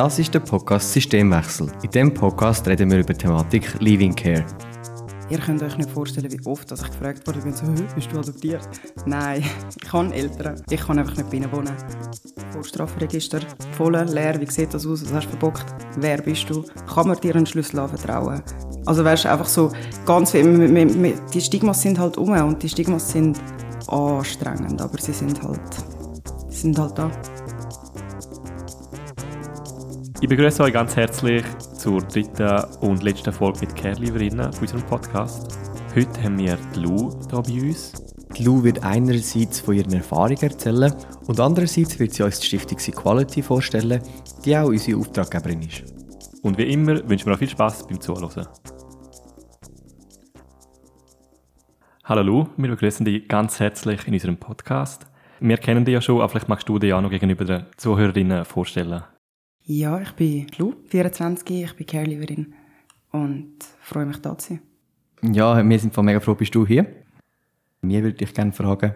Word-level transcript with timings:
Das 0.00 0.18
ist 0.18 0.32
der 0.32 0.40
Podcast 0.40 0.94
Systemwechsel. 0.94 1.70
In 1.82 1.90
diesem 1.90 2.14
Podcast 2.14 2.66
reden 2.66 2.90
wir 2.90 3.00
über 3.00 3.12
die 3.12 3.18
Thematik 3.18 3.78
Living 3.80 4.14
Care. 4.14 4.46
Ihr 5.28 5.38
könnt 5.38 5.62
euch 5.62 5.76
nicht 5.76 5.90
vorstellen, 5.90 6.32
wie 6.32 6.46
oft 6.46 6.70
dass 6.70 6.80
ich 6.80 6.86
gefragt 6.86 7.26
wurde, 7.26 7.40
bin 7.40 7.52
so, 7.52 7.66
bist 7.94 8.10
du 8.10 8.18
adoptiert? 8.18 8.66
Nein, 9.04 9.44
ich 9.82 9.92
habe 9.92 10.14
Eltern. 10.14 10.62
Ich 10.70 10.80
kann 10.80 10.98
einfach 10.98 11.18
nicht 11.18 11.28
bei 11.30 11.36
ihnen 11.36 11.52
wohnen. 11.52 11.74
Vorstrafregister, 12.50 13.40
voll, 13.76 13.94
leer, 13.94 14.40
wie 14.40 14.50
sieht 14.50 14.72
das 14.72 14.86
aus, 14.86 15.04
was 15.04 15.12
hast 15.12 15.26
du 15.26 15.30
verbockt? 15.36 15.66
Wer 15.98 16.22
bist 16.22 16.48
du? 16.48 16.64
Kann 16.94 17.06
man 17.06 17.20
dir 17.20 17.36
einen 17.36 17.44
Schlüssel 17.44 17.80
anvertrauen? 17.80 18.42
Also 18.86 19.04
weißt 19.04 19.26
du, 19.26 19.30
einfach 19.30 19.48
so 19.48 19.70
ganz 20.06 20.30
viel, 20.30 21.14
die 21.34 21.40
Stigmas 21.42 21.82
sind 21.82 21.98
halt 21.98 22.16
um 22.16 22.30
und 22.30 22.62
die 22.62 22.70
Stigmas 22.70 23.12
sind 23.12 23.38
anstrengend, 23.86 24.80
aber 24.80 24.98
sie 24.98 25.12
sind 25.12 25.42
halt, 25.42 25.60
sind 26.48 26.78
halt 26.78 26.96
da. 26.96 27.10
Ich 30.22 30.28
begrüße 30.28 30.62
euch 30.62 30.74
ganz 30.74 30.96
herzlich 30.96 31.42
zur 31.78 32.02
dritten 32.02 32.62
und 32.82 33.02
letzten 33.02 33.32
Folge 33.32 33.60
mit 33.60 33.74
Care-Lieberinnen 33.74 34.52
von 34.52 34.60
unserem 34.60 34.82
Podcast. 34.82 35.58
Heute 35.96 36.22
haben 36.22 36.38
wir 36.38 36.58
die 36.74 36.80
Lou 36.80 37.18
hier 37.30 37.40
bei 37.40 37.68
uns. 37.68 37.94
Die 38.36 38.44
Lou 38.44 38.62
wird 38.62 38.84
einerseits 38.84 39.60
von 39.60 39.74
ihren 39.74 39.94
Erfahrungen 39.94 40.42
erzählen 40.42 40.94
und 41.26 41.40
andererseits 41.40 41.98
wird 41.98 42.12
sie 42.12 42.22
uns 42.22 42.38
die 42.38 42.48
Stiftung 42.48 42.76
Quality 42.76 43.40
vorstellen, 43.42 44.02
die 44.44 44.54
auch 44.54 44.66
unsere 44.66 44.98
Auftraggeberin 44.98 45.62
ist. 45.62 45.84
Und 46.42 46.58
wie 46.58 46.70
immer 46.70 46.96
wünschen 47.08 47.24
wir 47.24 47.32
euch 47.32 47.38
viel 47.38 47.48
Spaß 47.48 47.86
beim 47.88 47.98
Zuhören. 47.98 48.46
Hallo 52.04 52.22
Lou, 52.22 52.46
wir 52.58 52.68
begrüßen 52.68 53.06
dich 53.06 53.26
ganz 53.26 53.58
herzlich 53.58 54.06
in 54.06 54.12
unserem 54.12 54.36
Podcast. 54.36 55.06
Wir 55.40 55.56
kennen 55.56 55.86
dich 55.86 55.94
ja 55.94 56.02
schon, 56.02 56.16
aber 56.16 56.28
vielleicht 56.28 56.50
magst 56.50 56.68
du 56.68 56.78
dich 56.78 56.92
auch 56.92 57.00
noch 57.00 57.08
gegenüber 57.08 57.46
den 57.46 57.64
Zuhörerinnen 57.78 58.44
vorstellen. 58.44 59.02
Ja, 59.72 60.00
ich 60.00 60.10
bin 60.14 60.48
Lu, 60.58 60.74
24, 60.88 61.48
ich 61.48 61.76
bin 61.76 61.86
Carelieverin 61.86 62.54
und 63.12 63.54
freue 63.80 64.04
mich, 64.04 64.16
da 64.16 64.36
zu 64.36 64.54
sein. 64.54 64.62
Ja, 65.32 65.62
wir 65.64 65.78
sind 65.78 65.94
von 65.94 66.04
mega 66.04 66.18
froh, 66.18 66.34
bist 66.34 66.52
du 66.56 66.66
hier. 66.66 66.86
Mir 67.80 68.02
würde 68.02 68.24
ich 68.24 68.34
gerne 68.34 68.50
fragen, 68.50 68.94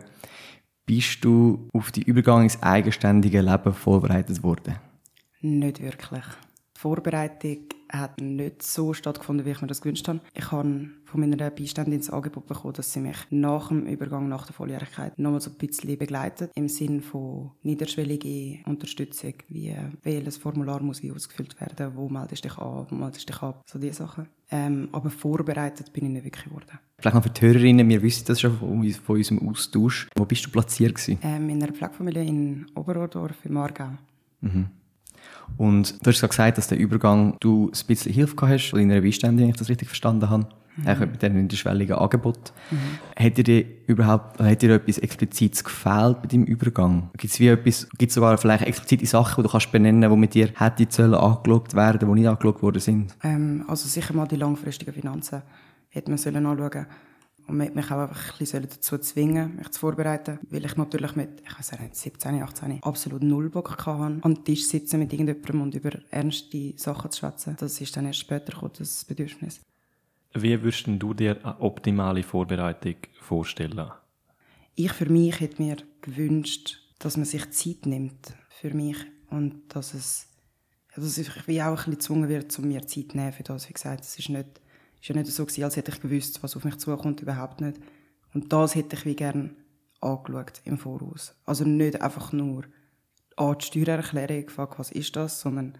bist 0.84 1.25
du 1.25 1.69
auf 1.72 1.92
die 1.92 2.02
Übergang 2.02 2.42
ins 2.42 2.61
eigenständige 2.61 3.41
Leben 3.41 3.72
vorbereitet 3.72 4.42
worden? 4.42 4.75
Nicht 5.42 5.80
wirklich. 5.80 6.25
Die 6.77 6.80
Vorbereitung 6.80 7.67
hat 7.90 8.20
nicht 8.20 8.62
so 8.62 8.92
stattgefunden, 8.92 9.46
wie 9.46 9.50
ich 9.50 9.60
mir 9.60 9.66
das 9.66 9.80
gewünscht 9.80 10.08
habe. 10.08 10.20
Ich 10.34 10.50
habe 10.50 10.88
von 11.04 11.20
meiner 11.20 11.50
Beiständin 11.50 12.00
das 12.00 12.10
Angebot 12.10 12.46
bekommen, 12.46 12.74
dass 12.74 12.92
sie 12.92 13.00
mich 13.00 13.16
nach 13.30 13.68
dem 13.68 13.86
Übergang, 13.86 14.28
nach 14.28 14.46
der 14.46 14.54
Volljährigkeit, 14.54 15.18
nochmal 15.18 15.40
so 15.40 15.50
ein 15.50 15.56
bisschen 15.56 15.96
begleitet, 15.96 16.50
im 16.55 16.68
Sinne 16.68 17.02
von 17.02 17.52
niederschwellige 17.62 18.68
Unterstützung, 18.68 19.34
wie 19.48 19.74
welches 20.02 20.38
Formular 20.38 20.82
muss 20.82 21.02
wie 21.02 21.12
ausgefüllt 21.12 21.60
werden, 21.60 21.92
wo 21.94 22.08
meldest 22.08 22.44
du 22.44 22.48
dich 22.48 22.58
an, 22.58 22.86
wo 22.88 22.94
meldest 22.94 23.28
du 23.28 23.32
dich 23.32 23.42
ab, 23.42 23.62
so 23.66 23.78
diese 23.78 23.94
Sachen. 23.94 24.27
Ähm, 24.50 24.88
aber 24.92 25.10
vorbereitet 25.10 25.92
bin 25.92 26.06
ich 26.06 26.10
nicht 26.10 26.24
wirklich 26.24 26.44
geworden. 26.44 26.78
Vielleicht 26.98 27.14
noch 27.14 27.22
für 27.22 27.30
die 27.30 27.40
Hörerinnen, 27.40 27.88
wir 27.88 28.02
wissen 28.02 28.24
das 28.27 28.40
schon 28.40 28.56
von, 28.58 28.92
von 28.92 29.16
unserem 29.16 29.48
Austausch. 29.48 30.08
Wo 30.16 30.24
bist 30.24 30.46
du 30.46 30.50
platziert 30.50 30.94
gewesen? 30.94 31.18
Ähm, 31.22 31.48
in 31.48 31.62
einer 31.62 31.72
Pflegefamilie 31.72 32.24
in 32.24 32.66
Oberordorf 32.74 33.44
im 33.44 33.56
Aargau. 33.56 33.90
Mhm. 34.40 34.66
Und 35.56 36.05
du 36.05 36.11
hast 36.11 36.20
gesagt, 36.20 36.59
dass 36.59 36.69
der 36.69 36.78
Übergang 36.78 37.37
du 37.41 37.67
ein 37.67 37.87
bisschen 37.87 38.12
Hilfe 38.12 38.37
gehabt 38.37 38.53
hast, 38.53 38.70
von 38.70 38.78
deiner 38.78 39.00
Beiständin, 39.00 39.45
wenn 39.45 39.51
ich 39.51 39.56
das 39.56 39.69
richtig 39.69 39.89
verstanden 39.89 40.28
habe. 40.31 40.47
Mhm. 40.77 40.89
Auch 40.89 40.98
mit 41.01 41.23
diesem 41.23 41.42
niederschwelligen 41.42 41.97
Angebot. 41.97 42.53
Mhm. 42.70 43.25
Hat 43.25 43.36
dir 43.36 43.64
überhaupt, 43.86 44.41
hat 44.41 44.62
dir 44.62 44.75
etwas 44.75 44.98
Explizites 44.98 45.62
gefehlt 45.62 46.20
bei 46.23 46.27
deinem 46.27 46.45
Übergang? 46.45 47.11
Gibt 47.17 47.33
es 47.33 47.39
wie 47.39 47.48
etwas, 47.48 47.89
gibt 47.97 48.11
es 48.11 48.14
sogar 48.14 48.36
vielleicht 48.39 48.64
explizite 48.64 49.06
Sachen, 49.06 49.42
die 49.42 49.47
du 49.47 49.53
kannst 49.53 49.70
benennen, 49.70 50.11
die 50.11 50.17
mit 50.17 50.35
dir 50.35 50.51
hätte 50.55 50.86
sollen 50.89 51.14
angeschaut 51.14 51.74
werden, 51.74 52.08
die 52.08 52.20
nicht 52.20 52.29
angeschaut 52.29 52.61
worden 52.63 52.80
sind? 52.80 53.14
Ähm, 53.23 53.64
also 53.68 53.89
sicher 53.89 54.14
mal 54.14 54.27
die 54.27 54.36
langfristigen 54.36 54.92
Finanzen 54.92 55.42
hätte 55.91 56.11
man 56.11 56.18
sollen 56.18 56.45
anschauen 56.45 56.86
und 57.46 57.58
man 57.58 57.66
hat 57.66 57.74
mich 57.74 57.90
auch 57.90 57.98
einfach 57.98 58.32
ein 58.32 58.38
bisschen 58.38 58.62
dazu 58.62 58.98
zwingen, 58.98 59.56
mich 59.56 59.70
zu 59.70 59.80
vorbereiten, 59.80 60.38
weil 60.48 60.64
ich 60.64 60.77
natürlich 60.77 61.14
mit, 61.14 61.42
ich 61.44 61.58
weiß 61.58 61.78
nicht, 61.78 61.94
17, 61.94 62.42
18, 62.42 62.82
absolut 62.82 63.22
null 63.22 63.50
Bock 63.50 63.70
hatte, 63.70 63.90
an 63.90 64.20
den 64.22 64.44
Tisch 64.44 64.66
sitzen 64.66 65.00
mit 65.00 65.12
irgendjemandem 65.12 65.60
und 65.60 65.74
über 65.74 65.90
ernste 66.10 66.72
Sachen 66.77 67.10
zu 67.10 67.18
schwätzen. 67.18 67.56
Das 67.58 67.80
ist 67.80 67.96
dann 67.96 68.06
erst 68.06 68.20
später 68.20 68.52
gekommen, 68.52 68.72
das 68.78 69.05
Bedürfnis. 69.05 69.60
Wie 70.32 70.60
würdest 70.62 70.86
du 70.88 71.14
dir 71.14 71.38
eine 71.44 71.60
optimale 71.60 72.22
Vorbereitung 72.22 72.96
vorstellen? 73.20 73.90
Ich 74.74 74.92
für 74.92 75.08
mich 75.08 75.38
hätte 75.38 75.62
mir 75.62 75.76
gewünscht, 76.00 76.80
dass 76.98 77.16
man 77.16 77.26
sich 77.26 77.50
Zeit 77.50 77.86
nimmt 77.86 78.34
für 78.48 78.74
mich 78.74 78.96
und 79.30 79.62
dass 79.68 79.94
es, 79.94 80.28
dass 80.96 81.18
ich 81.18 81.46
wie 81.46 81.62
auch 81.62 81.68
ein 81.68 81.74
bisschen 81.76 81.92
gezwungen 81.92 82.28
wird, 82.28 82.58
um 82.58 82.68
mir 82.68 82.86
Zeit 82.86 83.12
zu 83.12 83.16
nehmen 83.16 83.32
für 83.32 83.42
das. 83.42 83.68
Wie 83.68 83.72
gesagt, 83.72 84.02
es 84.02 84.18
ist 84.18 84.30
nicht 84.30 84.61
ist 85.05 85.09
ja 85.09 85.15
nicht 85.15 85.31
so 85.31 85.45
gewesen, 85.45 85.65
als 85.65 85.77
hätte 85.77 85.92
ich 85.92 86.01
gewusst, 86.01 86.42
was 86.42 86.57
auf 86.57 86.65
mich 86.65 86.79
zukommt, 86.79 87.20
überhaupt 87.20 87.61
nicht. 87.61 87.79
Und 88.33 88.51
das 88.55 88.75
hätte 88.75 88.97
ich 88.97 89.05
wie 89.05 89.15
gern 89.15 89.55
angeschaut 90.01 90.63
im 90.65 90.79
Voraus. 90.79 91.35
Also 91.45 91.65
nicht 91.65 92.01
einfach 92.01 92.33
nur 92.33 92.65
an 93.37 93.59
die 93.59 93.67
Steuererklärung 93.67 94.47
gefragt, 94.47 94.79
was 94.79 94.91
ist 94.91 95.15
das, 95.15 95.42
sondern 95.42 95.77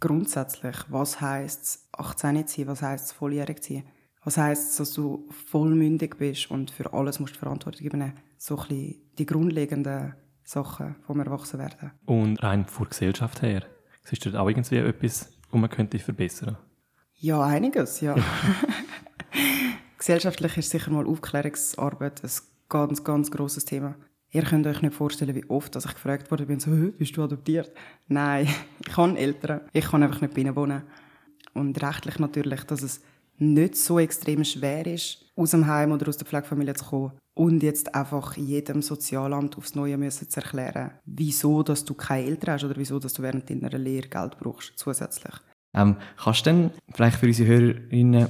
grundsätzlich, 0.00 0.76
was 0.90 1.22
heisst 1.22 1.62
es, 1.62 1.88
18 1.92 2.46
zu 2.46 2.56
sein, 2.56 2.66
was 2.66 2.82
heisst 2.82 3.06
es, 3.06 3.12
volljährig 3.12 3.62
zu 3.62 3.72
sein, 3.72 3.84
was 4.22 4.36
heisst 4.36 4.72
es, 4.72 4.76
dass 4.76 4.92
du 4.92 5.26
vollmündig 5.46 6.18
bist 6.18 6.50
und 6.50 6.70
für 6.70 6.92
alles 6.92 7.20
musst 7.20 7.36
du 7.36 7.38
Verantwortung 7.38 7.86
übernehmen. 7.86 8.20
So 8.36 8.58
ein 8.58 8.68
bisschen 8.68 8.96
die 9.16 9.26
grundlegenden 9.26 10.14
Sachen 10.44 10.96
vom 11.06 11.20
Erwachsenwerden. 11.20 11.92
Und 12.04 12.42
rein 12.42 12.66
von 12.66 12.86
Gesellschaft 12.86 13.40
her, 13.40 13.64
siehst 14.04 14.26
du 14.26 14.30
da 14.30 14.40
auch 14.40 14.50
irgendwie 14.50 14.76
etwas, 14.76 15.32
was 15.50 15.58
man 15.58 15.70
könnte 15.70 15.98
verbessern 15.98 16.56
könnte? 16.56 16.71
Ja, 17.22 17.40
einiges, 17.40 18.00
ja. 18.00 18.16
Gesellschaftlich 19.96 20.56
ist 20.56 20.70
sicher 20.70 20.90
mal 20.90 21.06
Aufklärungsarbeit 21.06 22.20
ein 22.24 22.30
ganz, 22.68 23.04
ganz 23.04 23.30
grosses 23.30 23.64
Thema. 23.64 23.94
Ihr 24.32 24.42
könnt 24.42 24.66
euch 24.66 24.82
nicht 24.82 24.96
vorstellen, 24.96 25.36
wie 25.36 25.48
oft 25.48 25.72
dass 25.76 25.84
ich 25.84 25.94
gefragt 25.94 26.32
wurde, 26.32 26.46
bin 26.46 26.58
so, 26.58 26.72
bist 26.72 27.16
du 27.16 27.22
adoptiert? 27.22 27.70
Nein, 28.08 28.48
ich 28.84 28.96
habe 28.96 29.16
Eltern. 29.16 29.60
Ich 29.72 29.84
kann 29.84 30.02
einfach 30.02 30.20
nicht 30.20 30.34
bei 30.34 30.40
ihnen 30.40 30.56
wohnen. 30.56 30.82
Und 31.54 31.80
rechtlich 31.80 32.18
natürlich, 32.18 32.64
dass 32.64 32.82
es 32.82 33.02
nicht 33.38 33.76
so 33.76 34.00
extrem 34.00 34.42
schwer 34.42 34.84
ist, 34.84 35.24
aus 35.36 35.52
dem 35.52 35.68
Heim 35.68 35.92
oder 35.92 36.08
aus 36.08 36.16
der 36.16 36.26
Pflegefamilie 36.26 36.74
zu 36.74 36.86
kommen 36.86 37.12
und 37.34 37.62
jetzt 37.62 37.94
einfach 37.94 38.36
jedem 38.36 38.82
Sozialamt 38.82 39.56
aufs 39.56 39.76
Neue 39.76 39.96
müssen 39.96 40.28
zu 40.28 40.40
erklären, 40.40 40.90
wieso 41.04 41.62
dass 41.62 41.84
du 41.84 41.94
keine 41.94 42.26
Eltern 42.26 42.54
hast 42.54 42.64
oder 42.64 42.76
wieso 42.76 42.98
dass 42.98 43.12
du 43.12 43.22
während 43.22 43.48
deiner 43.48 43.78
Lehre 43.78 44.08
Geld 44.08 44.38
brauchst 44.40 44.76
zusätzlich. 44.76 45.34
Ähm, 45.74 45.96
kannst 46.22 46.46
du 46.46 46.50
denn 46.50 46.70
vielleicht 46.92 47.18
für 47.18 47.26
unsere 47.26 47.48
Hörerinnen, 47.48 48.28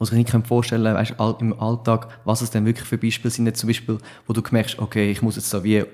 die 0.00 0.04
sich 0.04 0.14
nicht 0.14 0.46
vorstellen 0.46 0.84
können, 0.84 0.96
weißt, 0.96 1.40
im 1.40 1.58
Alltag, 1.58 2.08
was 2.24 2.42
es 2.42 2.50
denn 2.50 2.66
wirklich 2.66 2.86
für 2.86 2.98
Beispiele 2.98 3.30
sind, 3.30 3.56
zum 3.56 3.68
Beispiel, 3.68 3.98
wo 4.26 4.32
du 4.32 4.42
merkst, 4.50 4.78
okay, 4.78 5.10
ich 5.10 5.22
muss 5.22 5.36
jetzt 5.36 5.50
so 5.50 5.64
wie 5.64 5.84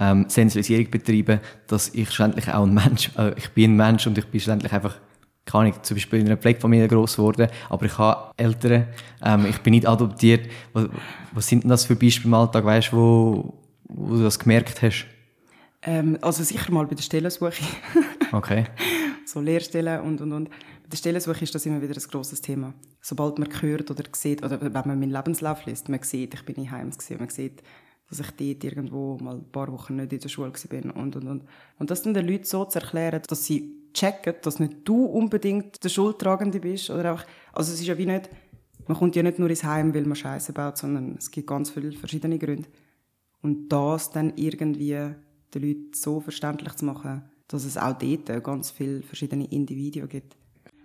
ähm, 0.00 0.26
Sensibilisierung 0.28 0.90
betreiben, 0.90 1.40
dass 1.66 1.88
ich 1.94 2.10
schlussendlich 2.10 2.48
auch 2.52 2.64
ein 2.64 2.74
Mensch, 2.74 3.10
äh, 3.18 3.32
ich 3.36 3.50
bin 3.50 3.72
ein 3.72 3.76
Mensch 3.76 4.06
und 4.06 4.16
ich 4.16 4.26
bin 4.26 4.40
schlussendlich 4.40 4.72
einfach 4.72 4.94
kann 5.48 5.66
ich 5.66 5.80
zum 5.80 5.96
Beispiel 5.96 6.20
in 6.20 6.26
einer 6.26 6.36
Pflegefamilie 6.36 6.88
groß 6.88 7.16
geworden, 7.16 7.48
aber 7.70 7.86
ich 7.86 7.96
habe 7.96 8.34
Eltern, 8.36 8.86
ähm, 9.24 9.46
ich 9.48 9.58
bin 9.60 9.70
nicht 9.70 9.88
adoptiert. 9.88 10.46
Was, 10.74 10.88
was 11.32 11.46
sind 11.46 11.62
denn 11.62 11.70
das 11.70 11.86
für 11.86 11.96
Beispiele 11.96 12.28
im 12.28 12.34
Alltag, 12.34 12.66
weißt, 12.66 12.92
wo, 12.92 13.54
wo 13.84 14.16
du 14.16 14.22
das 14.22 14.38
gemerkt 14.38 14.82
hast? 14.82 15.06
Ähm, 15.80 16.18
also 16.20 16.42
sicher 16.42 16.70
mal 16.70 16.86
bei 16.86 16.94
der 16.94 17.02
Stellensuche. 17.02 17.52
okay. 18.32 18.64
so 19.26 19.40
Lehrstellen 19.40 20.00
und, 20.02 20.20
und, 20.20 20.32
und. 20.32 20.48
Bei 20.50 20.88
der 20.92 20.96
Stellensuche 20.96 21.44
ist 21.44 21.54
das 21.54 21.66
immer 21.66 21.82
wieder 21.82 21.94
ein 21.94 22.10
grosses 22.10 22.40
Thema. 22.40 22.72
Sobald 23.00 23.38
man 23.38 23.48
hört 23.60 23.90
oder 23.90 24.04
sieht, 24.12 24.42
oder 24.42 24.60
wenn 24.60 24.72
man 24.72 24.98
meinen 24.98 25.10
Lebenslauf 25.10 25.66
liest, 25.66 25.88
man 25.88 26.02
sieht, 26.02 26.34
ich 26.34 26.44
bin 26.44 26.56
in 26.56 26.70
Heims 26.70 26.98
gewesen, 26.98 27.18
man 27.18 27.28
sieht, 27.28 27.62
dass 28.08 28.20
ich 28.20 28.30
dort 28.30 28.64
irgendwo 28.64 29.18
mal 29.18 29.36
ein 29.36 29.52
paar 29.52 29.70
Wochen 29.70 29.96
nicht 29.96 30.12
in 30.12 30.20
der 30.20 30.28
Schule 30.28 30.52
bin 30.70 30.90
und, 30.90 31.14
und, 31.16 31.26
und. 31.26 31.44
Und 31.78 31.90
das 31.90 32.02
dann 32.02 32.14
den 32.14 32.26
Leuten 32.26 32.44
so 32.44 32.64
zu 32.64 32.78
erklären, 32.78 33.20
dass 33.26 33.44
sie 33.44 33.74
checken, 33.92 34.34
dass 34.42 34.60
nicht 34.60 34.76
du 34.84 35.04
unbedingt 35.04 35.82
der 35.84 35.88
Schuldtragende 35.88 36.60
bist 36.60 36.90
oder 36.90 37.10
einfach, 37.10 37.26
also 37.52 37.72
es 37.72 37.80
ist 37.80 37.86
ja 37.86 37.98
wie 37.98 38.06
nicht, 38.06 38.30
man 38.86 38.96
kommt 38.96 39.14
ja 39.16 39.22
nicht 39.22 39.38
nur 39.38 39.50
ins 39.50 39.64
Heim, 39.64 39.94
weil 39.94 40.04
man 40.04 40.16
Scheiße 40.16 40.52
baut, 40.54 40.78
sondern 40.78 41.16
es 41.18 41.30
gibt 41.30 41.46
ganz 41.46 41.70
viele 41.70 41.92
verschiedene 41.92 42.38
Gründe. 42.38 42.68
Und 43.42 43.68
das 43.68 44.10
dann 44.10 44.32
irgendwie 44.36 44.96
den 45.54 45.62
Leuten 45.62 45.90
so 45.92 46.20
verständlich 46.20 46.74
zu 46.74 46.86
machen, 46.86 47.22
dass 47.48 47.64
es 47.64 47.76
auch 47.76 47.94
dort 47.98 48.44
ganz 48.44 48.70
viele 48.70 49.02
verschiedene 49.02 49.46
Individuen 49.50 50.08
gibt. 50.08 50.36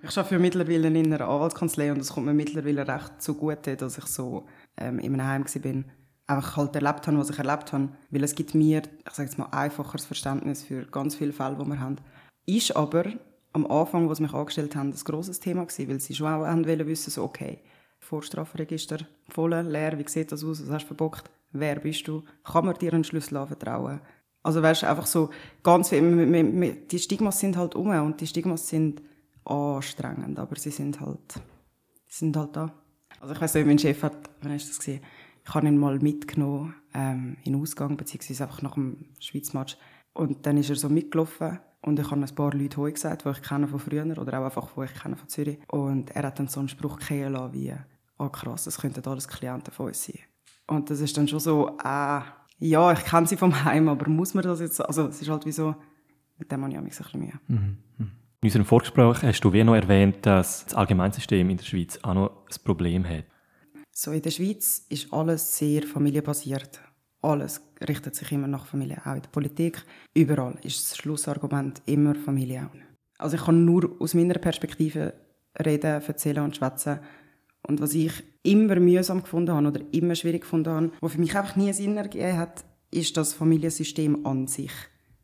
Ich 0.02 0.18
arbeite 0.18 0.40
mittlerweile 0.40 0.88
in 0.88 1.14
einer 1.14 1.28
Anwaltskanzlei 1.28 1.92
und 1.92 2.00
es 2.00 2.12
kommt 2.12 2.26
mir 2.26 2.34
mittlerweile 2.34 2.86
recht 2.88 3.22
zugute, 3.22 3.78
dass 3.78 3.98
ich 3.98 4.06
so 4.06 4.46
ähm, 4.76 5.00
in 5.00 5.14
einem 5.14 5.26
Heim 5.28 5.46
bin. 5.62 5.86
Einfach 6.28 6.58
halt 6.58 6.76
erlebt 6.76 7.08
habe, 7.08 7.18
was 7.18 7.30
ich 7.30 7.38
erlebt 7.38 7.72
habe. 7.72 7.90
Weil 8.10 8.24
es 8.24 8.36
gibt 8.36 8.54
mir, 8.54 8.82
ich 8.82 9.14
sage 9.14 9.30
jetzt 9.30 9.38
mal, 9.38 9.48
einfacheres 9.52 10.06
Verständnis 10.06 10.64
für 10.64 10.86
ganz 10.86 11.16
viele 11.16 11.32
Fälle, 11.32 11.56
die 11.56 11.66
wir 11.66 11.80
haben. 11.80 11.98
Ist 12.46 12.76
aber 12.76 13.06
am 13.54 13.66
Anfang, 13.68 14.10
was 14.10 14.20
mich 14.20 14.34
angestellt 14.34 14.76
haben, 14.76 14.90
ein 14.90 15.04
grosses 15.06 15.40
Thema 15.40 15.66
gewesen, 15.66 15.90
weil 15.90 16.00
sie 16.02 16.16
schon 16.16 16.28
auch 16.28 16.46
haben 16.46 16.66
wissen, 16.66 17.12
so, 17.12 17.24
okay, 17.24 17.60
Vorstrafregister 18.00 19.00
voll, 19.30 19.54
leer, 19.54 19.98
wie 19.98 20.10
sieht 20.10 20.32
das 20.32 20.44
aus, 20.44 20.62
was 20.62 20.70
hast 20.70 20.84
du 20.84 20.88
verbockt, 20.88 21.30
wer 21.54 21.80
bist 21.80 22.08
du, 22.08 22.24
kann 22.44 22.66
man 22.66 22.78
dir 22.78 22.94
einen 22.94 23.04
Schlüssel 23.06 23.38
anvertrauen, 23.38 24.02
Also 24.44 24.62
weißt 24.62 24.84
einfach 24.84 25.06
so 25.06 25.30
ganz 25.64 25.90
die 25.90 27.00
Stigmas 27.00 27.40
sind 27.40 27.56
halt 27.56 27.76
um 27.76 27.88
und 27.88 28.20
die 28.20 28.28
Stigmas 28.28 28.68
sind 28.68 29.02
anstrengend, 29.46 30.38
aber 30.38 30.58
sie 30.58 30.70
sind 30.70 31.00
halt, 31.00 31.42
sind 32.08 32.36
halt 32.36 32.56
da. 32.56 32.74
Also 33.22 33.34
ich 33.34 33.42
weiß 33.42 33.54
nicht, 33.56 33.66
mein 33.66 33.80
Chef 33.80 34.04
hat, 34.04 34.30
wann 34.42 34.52
du 34.52 34.58
das 34.58 34.78
gesehen? 34.78 35.02
Ich 35.46 35.54
habe 35.54 35.68
ihn 35.68 35.78
mal 35.78 35.98
mitgenommen 36.00 36.76
ähm, 36.94 37.38
in 37.44 37.54
den 37.54 37.62
Ausgang, 37.62 37.96
beziehungsweise 37.98 38.44
einfach 38.44 38.62
nach 38.62 38.76
dem 38.76 39.06
Schweizmatch. 39.20 39.78
Und 40.14 40.46
dann 40.46 40.58
ist 40.58 40.70
er 40.70 40.76
so 40.76 40.90
mitgelaufen 40.90 41.60
und 41.82 42.00
ich 42.00 42.12
habe 42.12 42.22
ein 42.22 42.36
paar 42.36 42.54
Leute 42.54 42.78
Hoi 42.78 42.92
gesagt, 42.92 43.26
die 43.26 43.30
ich 43.30 43.42
kenne 43.42 43.68
von 43.68 43.80
früher 43.80 44.06
oder 44.18 44.40
auch 44.40 44.46
einfach, 44.46 44.72
die 44.76 44.84
ich 44.86 44.94
kenne 44.94 45.16
von 45.16 45.28
Zürich. 45.28 45.60
Und 45.68 46.12
er 46.12 46.24
hat 46.24 46.40
dann 46.40 46.48
so 46.48 46.60
einen 46.60 46.70
Spruch 46.70 47.00
gehen 47.00 47.36
wie, 47.54 47.72
ah 47.72 47.86
oh 48.18 48.30
krass, 48.30 48.66
das 48.66 48.80
könnten 48.80 49.06
alles 49.06 49.28
Klienten 49.28 49.74
von 49.74 49.88
uns 49.88 50.04
sein. 50.04 50.20
Und 50.68 50.90
das 50.90 51.02
ist 51.02 51.18
dann 51.18 51.28
schon 51.28 51.40
so, 51.40 51.78
äh, 51.84 52.22
ja, 52.64 52.94
ich 52.94 53.04
kenne 53.04 53.28
sie 53.28 53.36
vom 53.36 53.66
Heim, 53.66 53.90
aber 53.90 54.10
muss 54.10 54.34
man 54.34 54.44
das 54.44 54.62
jetzt, 54.62 54.80
also 54.80 55.08
es 55.08 55.22
ist 55.22 55.30
halt 55.30 55.46
wie 55.46 55.52
so, 55.52 55.76
mit 56.38 56.52
dem 56.52 56.64
habe 56.64 56.74
ich 56.74 56.80
mich 56.80 56.94
ein 56.94 57.04
bisschen 57.04 57.20
Mühe. 57.20 57.40
Mhm. 57.48 57.78
In 58.00 58.48
unserem 58.48 58.66
Vorgespräch 58.66 59.22
hast 59.24 59.42
du 59.42 59.52
wie 59.54 59.64
noch 59.64 59.76
erwähnt, 59.76 60.26
dass 60.26 60.66
das 60.66 60.74
Allgemeinsystem 60.74 61.50
in 61.50 61.58
der 61.58 61.66
Schweiz 61.66 62.00
auch 62.04 62.14
noch 62.14 62.30
ein 62.30 62.64
Problem 62.64 63.08
hat. 63.08 63.26
So, 63.92 64.12
in 64.12 64.22
der 64.22 64.32
Schweiz 64.32 64.86
ist 64.90 65.12
alles 65.14 65.58
sehr 65.58 65.84
familienbasiert. 65.84 66.82
Alles 67.22 67.62
richtet 67.88 68.16
sich 68.16 68.32
immer 68.32 68.48
nach 68.48 68.66
Familie, 68.66 69.02
auch 69.06 69.16
in 69.16 69.22
der 69.22 69.30
Politik. 69.30 69.84
Überall 70.14 70.58
ist 70.64 70.92
das 70.92 70.98
Schlussargument 70.98 71.82
immer 71.86 72.16
Familie. 72.16 72.70
Also 73.18 73.38
ich 73.38 73.44
kann 73.44 73.64
nur 73.66 73.96
aus 74.00 74.14
meiner 74.14 74.36
Perspektive 74.36 75.14
reden, 75.64 76.02
erzählen 76.02 76.44
und 76.44 76.56
schwätzen. 76.56 77.00
Und 77.68 77.82
was 77.82 77.94
ich 77.94 78.12
immer 78.44 78.80
mühsam 78.80 79.22
gefunden 79.22 79.54
habe 79.54 79.68
oder 79.68 79.82
immer 79.92 80.16
schwierig 80.16 80.42
gefunden 80.42 80.70
habe, 80.70 80.92
was 81.00 81.14
für 81.14 81.20
mich 81.20 81.36
einfach 81.36 81.56
nie 81.56 81.72
Sinn 81.74 81.98
ergeben 81.98 82.38
hat, 82.38 82.66
ist 82.92 83.18
das 83.18 83.34
Familiensystem 83.34 84.26
an 84.26 84.48
sich. 84.48 84.72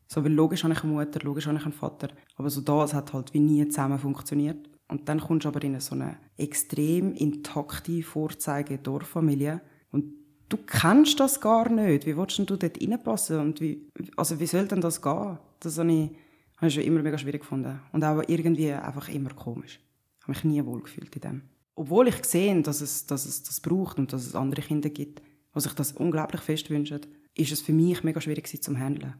So, 0.08 0.24
weil 0.24 0.32
logisch 0.32 0.64
habe 0.64 0.72
ich 0.72 0.82
eine 0.82 0.92
Mutter, 0.92 1.20
logisch 1.22 1.46
habe 1.46 1.58
ich 1.58 1.64
einen 1.64 1.72
Vater, 1.72 2.08
aber 2.36 2.50
so 2.50 2.60
das 2.62 2.94
hat 2.94 3.12
halt 3.12 3.32
wie 3.32 3.40
nie 3.40 3.68
zusammen 3.68 3.98
funktioniert. 3.98 4.68
Und 4.88 5.08
dann 5.08 5.20
kommst 5.20 5.44
du 5.44 5.48
aber 5.48 5.62
in 5.62 5.78
so 5.78 5.94
eine 5.94 6.16
extrem 6.36 7.14
intakte 7.14 8.02
Vorzeige-Dorffamilie 8.02 9.60
und 9.92 10.12
du 10.48 10.56
kennst 10.56 11.20
das 11.20 11.40
gar 11.40 11.68
nicht. 11.70 12.06
Wie 12.06 12.16
willst 12.16 12.38
du 12.40 12.44
dort 12.44 12.82
reinpassen? 12.82 13.38
Und 13.38 13.60
wie, 13.60 13.88
also 14.16 14.40
wie 14.40 14.46
soll 14.46 14.66
denn 14.66 14.80
das 14.80 15.00
gehen? 15.00 15.38
Das 15.60 15.78
habe 15.78 15.92
ich, 15.92 16.10
habe 16.56 16.66
ich 16.66 16.74
schon 16.74 16.82
immer 16.82 17.02
mega 17.02 17.16
schwierig 17.18 17.42
gefunden. 17.42 17.78
Und 17.92 18.02
auch 18.02 18.20
irgendwie 18.26 18.72
einfach 18.72 19.08
immer 19.08 19.30
komisch. 19.30 19.78
Ich 20.18 20.22
habe 20.22 20.32
mich 20.32 20.44
nie 20.44 20.64
wohlgefühlt 20.64 21.14
in 21.14 21.20
dem. 21.20 21.42
Obwohl 21.80 22.08
ich 22.08 22.22
sehe, 22.26 22.60
dass 22.60 22.82
es, 22.82 23.06
dass 23.06 23.24
es 23.24 23.42
das 23.42 23.58
braucht 23.58 23.98
und 23.98 24.12
dass 24.12 24.26
es 24.26 24.34
andere 24.34 24.60
Kinder 24.60 24.90
gibt, 24.90 25.22
die 25.54 25.60
sich 25.60 25.72
das 25.72 25.92
unglaublich 25.92 26.42
fest 26.42 26.68
wünschen, 26.68 27.00
ist 27.34 27.52
es 27.52 27.62
für 27.62 27.72
mich 27.72 28.04
mega 28.04 28.20
schwierig 28.20 28.62
zum 28.62 28.78
Handeln. 28.78 29.14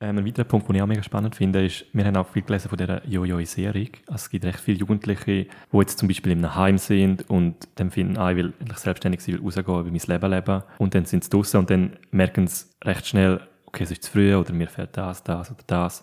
Ähm, 0.00 0.18
ein 0.18 0.26
weiterer 0.26 0.46
Punkt, 0.46 0.68
den 0.68 0.74
ich 0.74 0.82
auch 0.82 0.88
mega 0.88 1.04
spannend 1.04 1.36
finde, 1.36 1.64
ist, 1.64 1.84
wir 1.92 2.04
haben 2.04 2.16
auch 2.16 2.26
viel 2.26 2.42
gelesen 2.42 2.70
von 2.70 2.76
dieser 2.76 3.06
Jojoisierung. 3.06 3.86
Also 4.08 4.16
es 4.16 4.30
gibt 4.30 4.46
recht 4.46 4.58
viele 4.58 4.78
Jugendliche, 4.78 5.46
die 5.70 5.76
jetzt 5.76 5.96
zum 5.96 6.08
Beispiel 6.08 6.32
in 6.32 6.44
einem 6.44 6.56
Heim 6.56 6.76
sind 6.76 7.30
und 7.30 7.54
dann 7.76 7.92
finden, 7.92 8.16
ah, 8.16 8.32
ich 8.32 8.36
will 8.36 8.52
endlich 8.58 8.78
selbstständig 8.78 9.20
sein, 9.20 9.36
will 9.36 9.42
rausgehen, 9.44 9.84
will 9.84 9.92
mein 9.92 10.00
Leben 10.04 10.30
leben. 10.32 10.64
Und 10.78 10.96
dann 10.96 11.04
sind 11.04 11.22
sie 11.22 11.30
draußen 11.30 11.60
und 11.60 11.70
dann 11.70 11.96
merken 12.10 12.48
sie 12.48 12.64
recht 12.82 13.06
schnell, 13.06 13.42
okay, 13.66 13.84
es 13.84 13.92
ist 13.92 14.02
zu 14.02 14.10
früh 14.10 14.34
oder 14.34 14.52
mir 14.52 14.66
fehlt 14.66 14.96
das, 14.96 15.22
das 15.22 15.52
oder 15.52 15.62
das. 15.68 16.02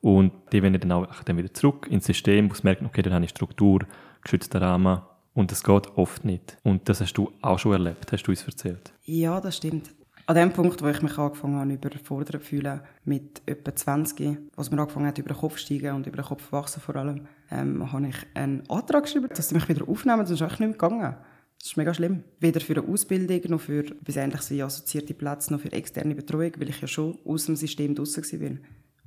Und 0.00 0.32
die 0.50 0.60
wenden 0.60 0.80
dann 0.80 0.90
auch 0.90 1.22
dann 1.22 1.36
wieder 1.36 1.54
zurück 1.54 1.86
ins 1.88 2.04
System, 2.04 2.50
wo 2.50 2.54
sie 2.54 2.64
merken, 2.64 2.84
okay, 2.86 3.00
dann 3.00 3.14
habe 3.14 3.24
ich 3.24 3.30
Struktur, 3.30 3.86
geschützten 4.24 4.58
Rahmen. 4.58 5.02
Und 5.34 5.50
das 5.50 5.62
geht 5.62 5.96
oft 5.96 6.24
nicht. 6.24 6.58
Und 6.62 6.88
das 6.88 7.00
hast 7.00 7.14
du 7.14 7.32
auch 7.42 7.58
schon 7.58 7.72
erlebt, 7.72 8.12
hast 8.12 8.22
du 8.24 8.30
uns 8.30 8.44
erzählt. 8.44 8.92
Ja, 9.04 9.40
das 9.40 9.56
stimmt. 9.56 9.90
An 10.26 10.36
dem 10.36 10.52
Punkt, 10.52 10.80
wo 10.80 10.88
ich 10.88 11.02
mich 11.02 11.18
angefangen 11.18 11.56
habe, 11.56 11.74
überfordert 11.74 12.42
zu 12.42 12.48
fühlen, 12.48 12.80
mit 13.04 13.42
etwa 13.44 13.74
20, 13.74 14.38
was 14.56 14.70
mir 14.70 14.80
angefangen 14.80 15.06
hat, 15.06 15.18
über 15.18 15.28
den 15.28 15.36
Kopf 15.36 15.56
zu 15.56 15.66
steigen 15.66 15.94
und 15.94 16.06
über 16.06 16.16
den 16.16 16.24
Kopf 16.24 16.46
zu 16.46 16.52
wachsen 16.52 16.80
vor 16.80 16.96
allem, 16.96 17.26
ähm, 17.50 17.92
habe 17.92 18.08
ich 18.08 18.16
einen 18.32 18.62
Antrag 18.70 19.04
geschrieben, 19.04 19.28
dass 19.28 19.50
sie 19.50 19.54
mich 19.54 19.68
wieder 19.68 19.86
aufnehmen, 19.86 20.24
sonst 20.24 20.40
ist 20.40 20.46
echt 20.50 20.60
nicht 20.60 20.68
mehr 20.68 20.78
gegangen. 20.78 21.16
Das 21.58 21.68
ist 21.68 21.76
mega 21.76 21.92
schlimm. 21.92 22.24
Weder 22.40 22.60
für 22.60 22.78
eine 22.78 22.88
Ausbildung, 22.88 23.40
noch 23.50 23.60
für 23.60 23.82
bis 23.82 24.16
ähnlich 24.16 24.40
wie 24.50 24.62
assoziierte 24.62 25.14
Plätze, 25.14 25.52
noch 25.52 25.60
für 25.60 25.72
externe 25.72 26.14
Betreuung, 26.14 26.52
weil 26.58 26.70
ich 26.70 26.80
ja 26.80 26.88
schon 26.88 27.18
aus 27.26 27.46
dem 27.46 27.56
System 27.56 27.94
draussen 27.94 28.22
war. 28.40 28.58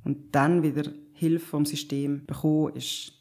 Und 0.03 0.35
dann 0.35 0.61
wieder 0.61 0.91
Hilfe 1.13 1.45
vom 1.45 1.65
System 1.65 2.25
bekommen, 2.27 2.75
ist 2.75 3.13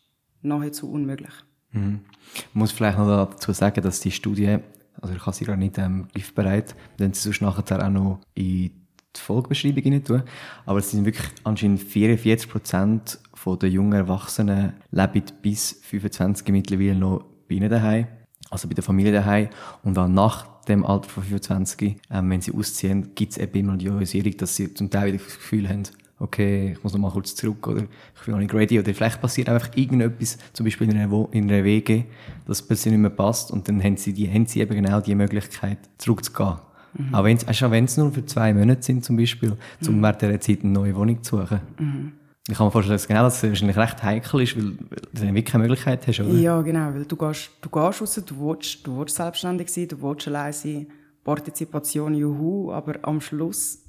nahezu 0.43 0.91
unmöglich. 0.91 1.33
Mhm. 1.73 2.01
Ich 2.35 2.55
muss 2.55 2.73
vielleicht 2.73 2.99
noch 2.99 3.07
dazu 3.07 3.53
sagen, 3.53 3.83
dass 3.83 4.01
die 4.01 4.11
Studie 4.11 4.59
also 5.01 5.15
ich 5.15 5.21
habe 5.21 5.37
sie 5.37 5.45
gerade 5.45 5.59
nicht 5.59 5.79
ähm, 5.79 6.09
griffbereit. 6.13 6.75
Dann 6.97 7.13
sie 7.13 7.23
sonst 7.23 7.43
nachher 7.43 7.85
auch 7.85 7.91
noch 7.91 8.21
in 8.35 8.71
die 9.15 9.21
Folgebeschreibung 9.21 9.85
rein 9.85 10.05
tun. 10.05 10.23
Aber 10.65 10.79
es 10.79 10.91
sind 10.91 11.05
wirklich 11.05 11.27
anscheinend 11.45 11.81
44 11.83 12.51
Prozent 12.51 13.19
der 13.61 13.69
jungen 13.69 13.93
Erwachsenen 13.93 14.73
leben 14.91 15.23
bis 15.41 15.79
25 15.85 16.49
mittlerweile 16.49 16.97
noch 16.97 17.25
bei 17.49 17.55
ihnen 17.55 17.71
daheim. 17.71 18.09
Also 18.51 18.67
bei 18.67 18.75
der 18.75 18.83
Familie 18.83 19.13
daheim. 19.13 19.49
Und 19.85 19.97
auch 19.99 20.09
nach 20.09 20.65
dem 20.65 20.85
Alter 20.85 21.09
von 21.09 21.23
25, 21.23 21.97
ähm, 22.11 22.31
wenn 22.31 22.41
sie 22.41 22.53
ausziehen, 22.53 23.15
gibt 23.15 23.33
es 23.33 23.39
eben 23.39 23.57
immer 23.57 23.77
die 23.77 23.85
Jorisierung, 23.85 24.37
dass 24.39 24.57
sie 24.57 24.75
zum 24.75 24.91
Teil 24.91 25.13
wieder 25.13 25.23
das 25.23 25.37
Gefühl 25.37 25.69
haben, 25.69 25.85
okay, 26.19 26.73
ich 26.73 26.83
muss 26.83 26.93
noch 26.93 27.01
mal 27.01 27.11
kurz 27.11 27.35
zurück 27.35 27.67
oder 27.67 27.83
ich 27.83 28.25
bin 28.25 28.33
noch 28.33 28.41
nicht 28.41 28.55
ready 28.55 28.79
oder 28.79 28.95
vielleicht 28.95 29.21
passiert 29.21 29.49
einfach 29.49 29.77
irgendetwas, 29.77 30.39
zum 30.53 30.65
Beispiel 30.65 30.91
in 30.91 30.97
einer, 30.97 31.29
in 31.33 31.51
einer 31.51 31.65
Wege, 31.65 32.07
das 32.47 32.63
plötzlich 32.63 32.93
nicht 32.93 33.01
mehr 33.01 33.11
passt 33.11 33.51
und 33.51 33.69
dann 33.69 33.83
haben 33.83 33.97
sie, 33.97 34.13
die, 34.13 34.29
haben 34.31 34.47
sie 34.47 34.61
eben 34.61 34.75
genau 34.75 35.01
die 35.01 35.15
Möglichkeit, 35.15 35.79
zurückzugehen. 35.99 36.57
Mhm. 36.95 37.15
Auch 37.15 37.25
wenn 37.25 37.85
es 37.85 37.97
nur 37.97 38.13
für 38.13 38.25
zwei 38.25 38.55
Monate 38.55 38.83
sind 38.83 39.05
zum 39.05 39.17
Beispiel, 39.17 39.57
um 39.87 39.97
mhm. 39.97 40.03
während 40.03 40.23
dieser 40.23 40.41
Zeit 40.41 40.63
eine 40.63 40.73
neue 40.73 40.95
Wohnung 40.97 41.23
zu 41.23 41.39
suchen. 41.39 41.61
Mhm. 41.79 42.13
Ich 42.49 42.57
kann 42.57 42.67
mir 42.67 42.71
vorstellen, 42.71 42.95
dass 42.95 43.09
genau 43.09 43.25
das 43.25 43.43
wahrscheinlich 43.43 43.77
recht 43.77 44.03
heikel 44.05 44.41
ist, 44.41 44.57
weil 44.57 44.77
du 45.13 45.23
wirklich 45.23 45.45
keine 45.45 45.65
Möglichkeit 45.65 46.07
hast, 46.07 46.21
oder? 46.21 46.31
Ja, 46.31 46.63
genau, 46.63 46.95
weil 46.95 47.05
du 47.05 47.17
gehst, 47.17 47.51
du 47.61 47.69
gehst 47.69 48.01
raus, 48.01 48.23
du 48.25 48.41
willst, 48.41 48.87
du 48.87 48.99
willst 48.99 49.17
selbstständig 49.17 49.69
sein, 49.69 49.89
du 49.89 50.01
willst 50.01 50.29
allein 50.29 50.53
sein, 50.53 50.87
Partizipation, 51.25 52.15
juhu, 52.15 52.71
aber 52.71 53.01
am 53.03 53.21
Schluss 53.21 53.83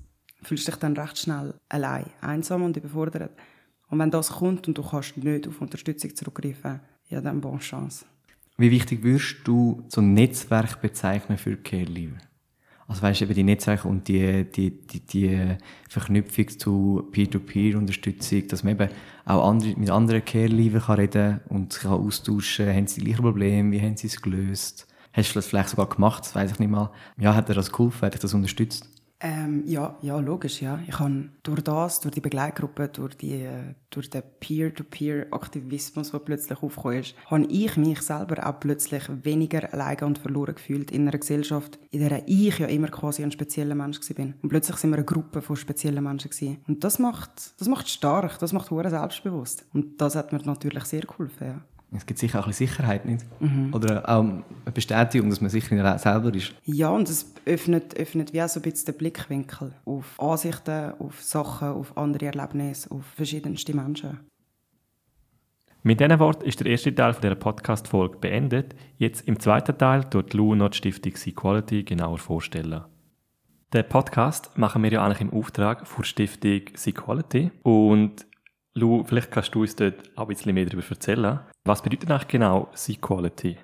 fühlst 0.47 0.67
dich 0.67 0.75
dann 0.77 0.95
recht 0.95 1.17
schnell 1.17 1.53
allein, 1.69 2.05
einsam 2.21 2.63
und 2.63 2.77
überfordert. 2.77 3.31
Und 3.89 3.99
wenn 3.99 4.11
das 4.11 4.29
kommt 4.29 4.67
und 4.67 4.77
du 4.77 4.83
kannst 4.83 5.17
nicht 5.17 5.47
auf 5.47 5.61
Unterstützung 5.61 6.15
zurückgreifen, 6.15 6.79
ja, 7.09 7.21
dann 7.21 7.41
bonne 7.41 7.59
Chance. 7.59 8.05
Wie 8.57 8.71
wichtig 8.71 9.03
würdest 9.03 9.37
du 9.43 9.83
so 9.87 10.01
ein 10.01 10.13
Netzwerk 10.13 10.81
bezeichnen 10.81 11.37
für 11.37 11.57
Care? 11.57 11.87
Also 12.87 13.01
weißt 13.01 13.21
du, 13.21 13.25
eben 13.25 13.33
die 13.33 13.43
Netzwerke 13.43 13.87
und 13.87 14.07
die, 14.07 14.45
die, 14.45 14.71
die, 14.87 14.99
die 15.01 15.57
Verknüpfung 15.89 16.47
zu 16.47 17.07
Peer-to-Peer-Unterstützung, 17.11 18.47
dass 18.47 18.63
man 18.63 18.73
eben 18.73 18.89
auch 19.25 19.49
andere, 19.49 19.77
mit 19.77 19.89
anderen 19.89 20.23
Care-Leaver 20.23 20.79
kann 20.79 20.95
reden 20.95 21.41
und 21.49 21.73
sich 21.73 21.83
kann 21.83 21.91
austauschen, 21.91 22.73
haben 22.73 22.87
sie 22.87 23.01
die 23.01 23.07
gleichen 23.07 23.23
Probleme, 23.23 23.71
wie 23.71 23.81
haben 23.81 23.97
sie 23.97 24.07
es 24.07 24.21
gelöst? 24.21 24.87
Hast 25.11 25.31
du 25.31 25.33
das 25.35 25.47
vielleicht 25.47 25.69
sogar 25.69 25.89
gemacht, 25.89 26.23
das 26.23 26.35
weiss 26.35 26.51
ich 26.51 26.59
nicht 26.59 26.69
mal. 26.69 26.91
Ja, 27.17 27.35
hat 27.35 27.49
dir 27.49 27.53
das 27.53 27.71
geholfen, 27.71 28.05
hat 28.05 28.13
dich 28.13 28.21
das 28.21 28.33
unterstützt? 28.33 28.87
Ähm, 29.19 29.63
ja, 29.65 29.97
ja, 30.01 30.19
logisch, 30.19 30.61
ja. 30.61 30.79
Ich 30.87 30.99
habe 30.99 31.29
durch 31.41 31.61
das, 31.61 31.99
durch 32.01 32.13
die 32.13 32.21
Begleitgruppe, 32.21 32.87
durch, 32.87 33.15
die, 33.15 33.47
durch 33.89 34.11
den 34.11 34.21
Peer-to-Peer-Aktivismus, 34.39 36.11
der 36.11 36.19
plötzlich 36.19 36.61
aufgekommen 36.61 36.99
ist, 36.99 37.15
habe 37.25 37.45
ich 37.45 37.77
mich 37.77 38.01
selber 38.01 38.45
auch 38.45 38.59
plötzlich 38.59 39.03
weniger 39.23 39.73
alleine 39.73 40.05
und 40.05 40.19
verloren 40.19 40.53
gefühlt 40.53 40.91
in 40.91 41.07
einer 41.07 41.17
Gesellschaft, 41.17 41.79
in 41.89 42.07
der 42.07 42.27
ich 42.27 42.59
ja 42.59 42.67
immer 42.67 42.89
quasi 42.89 43.23
ein 43.23 43.31
spezieller 43.31 43.73
Mensch 43.73 43.99
war. 43.99 44.25
Und 44.25 44.49
plötzlich 44.49 44.77
sind 44.77 44.91
wir 44.91 44.97
eine 44.97 45.05
Gruppe 45.05 45.41
von 45.41 45.55
speziellen 45.55 46.03
Menschen 46.03 46.29
gewesen. 46.29 46.63
Und 46.67 46.83
das 46.83 46.99
macht, 46.99 47.59
das 47.59 47.67
macht 47.67 47.89
stark, 47.89 48.37
das 48.37 48.53
macht 48.53 48.69
hure 48.69 48.91
selbstbewusst. 48.91 49.65
Und 49.73 49.99
das 49.99 50.15
hat 50.15 50.31
mir 50.31 50.39
natürlich 50.43 50.83
sehr 50.83 51.01
geholfen, 51.01 51.47
ja. 51.47 51.61
Es 51.91 52.05
gibt 52.05 52.19
sicher 52.19 52.39
auch 52.39 52.43
ein 52.43 52.49
bisschen 52.49 52.67
Sicherheit, 52.67 53.05
nicht? 53.05 53.25
Mhm. 53.39 53.73
Oder 53.73 54.07
auch 54.09 54.19
eine 54.21 54.43
Bestätigung, 54.73 55.29
dass 55.29 55.39
man 55.39 55.49
sicher 55.49 55.97
selber 55.97 56.33
ist. 56.33 56.53
Ja, 56.65 56.89
und 56.89 57.09
es 57.09 57.33
öffnet, 57.45 57.97
öffnet 57.97 58.33
wie 58.33 58.41
auch 58.41 58.49
so 58.49 58.59
ein 58.59 58.63
bisschen 58.63 58.93
den 58.93 58.97
Blickwinkel 58.97 59.73
auf 59.85 60.19
Ansichten, 60.19 60.93
auf 60.99 61.21
Sachen, 61.23 61.69
auf 61.69 61.97
andere 61.97 62.25
Erlebnisse, 62.25 62.91
auf 62.91 63.05
verschiedenste 63.15 63.73
Menschen. 63.73 64.19
Mit 65.83 66.01
diesen 66.01 66.19
Worten 66.19 66.43
ist 66.43 66.59
der 66.59 66.67
erste 66.67 66.93
Teil 66.93 67.13
dieser 67.13 67.35
Podcast-Folge 67.35 68.17
beendet. 68.17 68.75
Jetzt 68.97 69.25
im 69.25 69.39
zweiten 69.39 69.77
Teil 69.77 70.03
die 70.03 70.35
Lou 70.35 70.55
noch 70.55 70.69
die 70.69 70.77
Stiftung 70.77 71.13
Equality 71.25 71.83
genauer 71.83 72.17
vorstellen. 72.17 72.83
Den 73.73 73.87
Podcast 73.87 74.57
machen 74.57 74.83
wir 74.83 74.91
ja 74.91 75.05
eigentlich 75.05 75.21
im 75.21 75.31
Auftrag 75.31 75.87
für 75.87 76.01
die 76.01 76.07
Stiftung 76.07 76.61
Equality. 76.85 77.51
Und 77.63 78.25
Lou, 78.77 79.03
vielleicht 79.03 79.31
kannst 79.31 79.55
du 79.55 79.61
uns 79.61 79.75
dort 79.75 80.11
auch 80.15 80.23
ein 80.23 80.27
bisschen 80.27 80.53
mehr 80.53 80.65
darüber 80.65 80.87
erzählen. 80.87 81.39
Was 81.63 81.81
bedeutet 81.81 82.11
eigentlich 82.11 82.27
genau 82.27 82.69
C-Quality? 82.75 83.57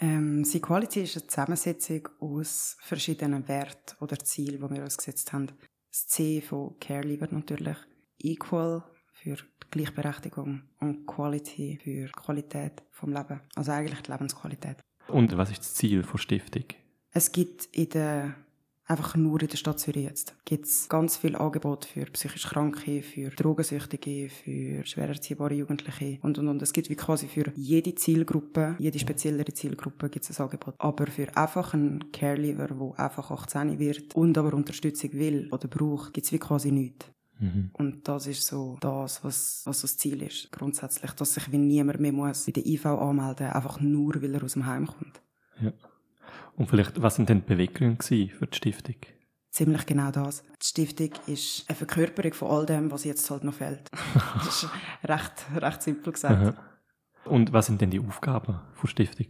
Ähm, 0.00 0.44
C-Quality 0.44 1.02
ist 1.02 1.16
eine 1.16 1.26
Zusammensetzung 1.26 2.08
aus 2.20 2.76
verschiedenen 2.80 3.48
Werten 3.48 3.96
oder 4.00 4.16
Zielen, 4.18 4.60
die 4.60 4.74
wir 4.74 4.82
uns 4.82 4.96
gesetzt 4.96 5.32
haben. 5.32 5.48
Das 5.90 6.06
C 6.06 6.40
von 6.40 6.78
Care 6.78 7.02
Leaver 7.02 7.26
natürlich, 7.30 7.76
Equal 8.18 8.84
für 9.12 9.34
die 9.34 9.70
Gleichberechtigung 9.70 10.62
und 10.78 11.06
Quality 11.06 11.80
für 11.82 12.06
die 12.06 12.12
Qualität 12.12 12.82
vom 12.90 13.12
Leben. 13.12 13.40
Also 13.56 13.72
eigentlich 13.72 14.02
die 14.02 14.12
Lebensqualität. 14.12 14.76
Und 15.08 15.36
was 15.36 15.50
ist 15.50 15.60
das 15.60 15.74
Ziel 15.74 16.02
der 16.02 16.18
Stiftung? 16.18 16.64
Es 17.10 17.32
gibt 17.32 17.66
in 17.72 17.90
der 17.90 18.34
Einfach 18.86 19.14
nur 19.14 19.40
in 19.40 19.48
der 19.48 19.56
Stadt 19.56 19.78
Zürich 19.78 20.04
jetzt 20.04 20.34
gibt 20.44 20.66
es 20.66 20.88
ganz 20.88 21.16
viel 21.16 21.36
Angebot 21.36 21.84
für 21.84 22.04
psychisch 22.06 22.48
Kranke, 22.48 23.02
für 23.02 23.30
Drogensüchtige, 23.30 24.28
für 24.28 24.84
schwer 24.84 25.08
erziehbare 25.08 25.54
Jugendliche 25.54 26.18
und, 26.22 26.38
und, 26.38 26.48
und. 26.48 26.60
Es 26.62 26.72
gibt 26.72 26.90
wie 26.90 26.96
quasi 26.96 27.28
für 27.28 27.52
jede 27.54 27.94
Zielgruppe, 27.94 28.74
jede 28.78 28.98
speziellere 28.98 29.54
Zielgruppe 29.54 30.10
gibt 30.10 30.28
es 30.28 30.38
ein 30.38 30.44
Angebot. 30.44 30.74
Aber 30.78 31.06
für 31.06 31.34
einfach 31.36 31.74
einen 31.74 32.10
Carelever, 32.10 32.68
der 32.68 32.98
einfach 32.98 33.30
18 33.30 33.78
wird 33.78 34.16
und 34.16 34.36
aber 34.36 34.52
Unterstützung 34.52 35.12
will 35.12 35.48
oder 35.52 35.68
braucht, 35.68 36.12
gibt 36.12 36.26
es 36.26 36.32
wie 36.32 36.38
quasi 36.38 36.72
nichts. 36.72 37.06
Mhm. 37.38 37.70
Und 37.72 38.08
das 38.08 38.26
ist 38.26 38.46
so 38.46 38.78
das, 38.80 39.22
was, 39.24 39.62
was 39.64 39.80
so 39.80 39.86
das 39.86 39.96
Ziel 39.96 40.22
ist, 40.22 40.50
grundsätzlich. 40.50 41.12
Dass 41.12 41.34
sich 41.34 41.50
wie 41.52 41.58
niemand 41.58 42.00
mehr 42.00 42.12
muss 42.12 42.46
bei 42.46 42.52
der 42.52 42.66
IV 42.66 42.86
anmelden 42.86 43.46
einfach 43.46 43.80
nur, 43.80 44.20
weil 44.20 44.34
er 44.34 44.42
aus 44.42 44.54
dem 44.54 44.66
Heim 44.66 44.86
kommt. 44.86 45.22
Ja. 45.60 45.72
Und 46.56 46.68
vielleicht, 46.68 47.00
was 47.00 47.16
sind 47.16 47.28
denn 47.28 47.40
die 47.40 47.46
Beweggründe 47.54 48.02
für 48.02 48.46
die 48.46 48.56
Stiftung? 48.56 48.96
Ziemlich 49.50 49.84
genau 49.84 50.10
das. 50.10 50.42
Die 50.62 50.66
Stiftung 50.66 51.10
ist 51.26 51.64
eine 51.68 51.76
Verkörperung 51.76 52.32
von 52.32 52.50
all 52.50 52.66
dem, 52.66 52.90
was 52.90 53.04
jetzt 53.04 53.30
halt 53.30 53.44
noch 53.44 53.54
fehlt. 53.54 53.90
das 54.36 54.62
ist 54.64 54.70
recht, 55.04 55.46
recht 55.56 55.82
simpel 55.82 56.12
gesagt. 56.12 56.40
Aha. 56.40 56.54
Und 57.24 57.52
was 57.52 57.66
sind 57.66 57.80
denn 57.80 57.90
die 57.90 58.00
Aufgaben 58.00 58.60
der 58.80 58.88
Stiftung? 58.88 59.26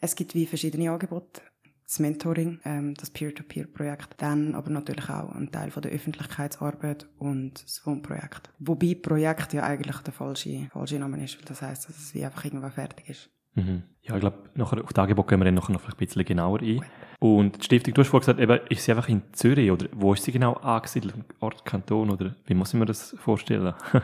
Es 0.00 0.14
gibt 0.14 0.34
wie 0.34 0.46
verschiedene 0.46 0.90
Angebote. 0.90 1.40
Das 1.86 2.00
Mentoring, 2.00 2.60
ähm, 2.64 2.94
das 2.94 3.10
Peer-to-Peer-Projekt, 3.10 4.14
dann 4.18 4.54
aber 4.56 4.70
natürlich 4.70 5.08
auch 5.08 5.32
ein 5.32 5.52
Teil 5.52 5.70
von 5.70 5.82
der 5.82 5.92
Öffentlichkeitsarbeit 5.92 7.08
und 7.18 7.62
das 7.62 7.86
Wohnprojekt. 7.86 8.50
Wobei 8.58 8.96
Projekt 8.96 9.52
ja 9.52 9.62
eigentlich 9.62 9.98
der 9.98 10.12
falsche, 10.12 10.68
falsche 10.72 10.98
Name 10.98 11.22
ist, 11.22 11.38
weil 11.38 11.44
das 11.44 11.62
heißt, 11.62 11.88
dass 11.88 11.96
es 11.96 12.12
wie 12.12 12.24
einfach 12.24 12.44
irgendwann 12.44 12.72
fertig 12.72 13.08
ist. 13.08 13.30
Mhm. 13.56 13.82
Ja, 14.02 14.14
ich 14.14 14.20
glaube, 14.20 14.38
nachher 14.54 14.84
auf 14.84 14.92
das 14.92 15.02
Angebot 15.02 15.26
gehen 15.26 15.40
wir 15.40 15.44
dann 15.46 15.54
nachher 15.54 15.72
noch 15.72 15.80
vielleicht 15.80 15.96
ein 15.96 16.06
bisschen 16.06 16.24
genauer 16.24 16.60
ein. 16.60 16.80
Und 17.18 17.58
die 17.60 17.64
Stiftung, 17.64 17.94
du 17.94 18.02
hast 18.02 18.08
vorhin 18.08 18.20
gesagt, 18.36 18.40
eben, 18.40 18.66
ist 18.68 18.84
sie 18.84 18.92
einfach 18.92 19.08
in 19.08 19.22
Zürich 19.32 19.70
oder 19.70 19.86
wo 19.92 20.12
ist 20.14 20.22
sie 20.22 20.30
genau 20.30 20.52
angesiedelt? 20.54 21.14
Ort, 21.40 21.64
Kanton 21.64 22.10
oder 22.10 22.36
wie 22.46 22.54
muss 22.54 22.72
ich 22.72 22.78
mir 22.78 22.86
das 22.86 23.16
vorstellen? 23.18 23.74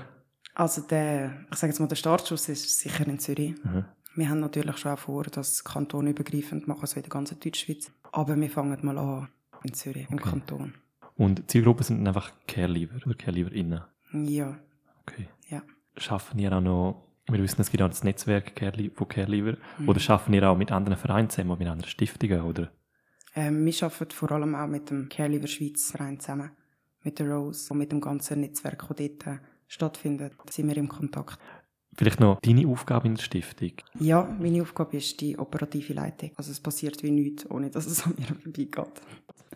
Also 0.54 0.82
der, 0.82 1.32
ich 1.50 1.56
sage 1.56 1.70
jetzt 1.72 1.80
mal, 1.80 1.86
der 1.86 1.96
Startschuss 1.96 2.46
ist 2.50 2.78
sicher 2.80 3.06
in 3.06 3.18
Zürich. 3.18 3.54
Mhm. 3.64 3.86
Wir 4.16 4.28
haben 4.28 4.40
natürlich 4.40 4.76
schon 4.76 4.92
auch 4.92 4.98
vor, 4.98 5.22
das 5.24 5.64
kantonübergreifend 5.64 6.68
machen, 6.68 6.84
so 6.86 6.96
in 6.96 7.02
der 7.04 7.08
ganzen 7.08 7.40
Deutschschweiz. 7.40 7.90
Aber 8.12 8.36
wir 8.38 8.50
fangen 8.50 8.76
mal 8.82 8.98
an 8.98 9.28
in 9.64 9.72
Zürich, 9.72 10.06
im 10.10 10.18
Okay. 10.18 10.28
Kanton. 10.28 10.74
Und 11.16 11.38
die 11.38 11.46
Zielgruppen 11.46 11.84
sind 11.84 11.98
dann 12.00 12.08
einfach 12.08 12.32
Care-Leaver 12.46 12.96
oder 13.06 13.14
Care-Leaver-Innen. 13.14 13.80
Ja, 14.12 14.58
Okay. 15.06 15.26
ja. 15.48 15.62
Schaffen 15.96 16.38
ihr 16.38 16.52
auch 16.52 16.60
noch, 16.60 17.02
wir 17.30 17.42
wissen, 17.42 17.60
es 17.60 17.70
gibt 17.70 17.82
auch 17.82 17.88
das 17.88 18.04
Netzwerk 18.04 18.52
von 18.94 19.08
Care-Leaver, 19.08 19.56
Mhm. 19.78 19.88
oder 19.88 20.00
schaffen 20.00 20.34
ihr 20.34 20.48
auch 20.48 20.56
mit 20.56 20.72
anderen 20.72 20.98
Vereinen 20.98 21.30
zusammen, 21.30 21.56
mit 21.58 21.68
anderen 21.68 21.90
Stiftungen, 21.90 22.42
oder? 22.42 22.70
Ähm, 23.34 23.64
wir 23.64 23.72
arbeiten 23.82 24.10
vor 24.10 24.32
allem 24.32 24.54
auch 24.54 24.66
mit 24.66 24.90
dem 24.90 25.08
Careliver 25.08 25.46
Schweiz 25.46 25.90
Verein 25.92 26.20
zusammen, 26.20 26.50
mit 27.02 27.18
der 27.18 27.28
Rose 27.30 27.72
und 27.72 27.78
mit 27.78 27.92
dem 27.92 28.00
ganzen 28.00 28.40
Netzwerk, 28.40 28.84
das 28.88 28.96
dort 28.96 29.26
äh, 29.26 29.38
stattfindet. 29.68 30.34
Da 30.44 30.52
sind 30.52 30.68
wir 30.68 30.76
im 30.76 30.88
Kontakt. 30.88 31.38
Vielleicht 31.94 32.20
noch 32.20 32.40
deine 32.40 32.66
Aufgabe 32.68 33.06
in 33.06 33.14
der 33.16 33.22
Stiftung. 33.22 33.72
Ja, 33.98 34.22
meine 34.40 34.62
Aufgabe 34.62 34.96
ist 34.96 35.20
die 35.20 35.38
operative 35.38 35.92
Leitung. 35.92 36.30
Also 36.36 36.50
es 36.50 36.58
passiert 36.60 37.02
wie 37.02 37.10
nichts, 37.10 37.48
ohne 37.50 37.68
dass 37.70 37.84
es 37.86 38.02
an 38.06 38.14
mir 38.18 38.26
vorbeigeht. 38.26 39.02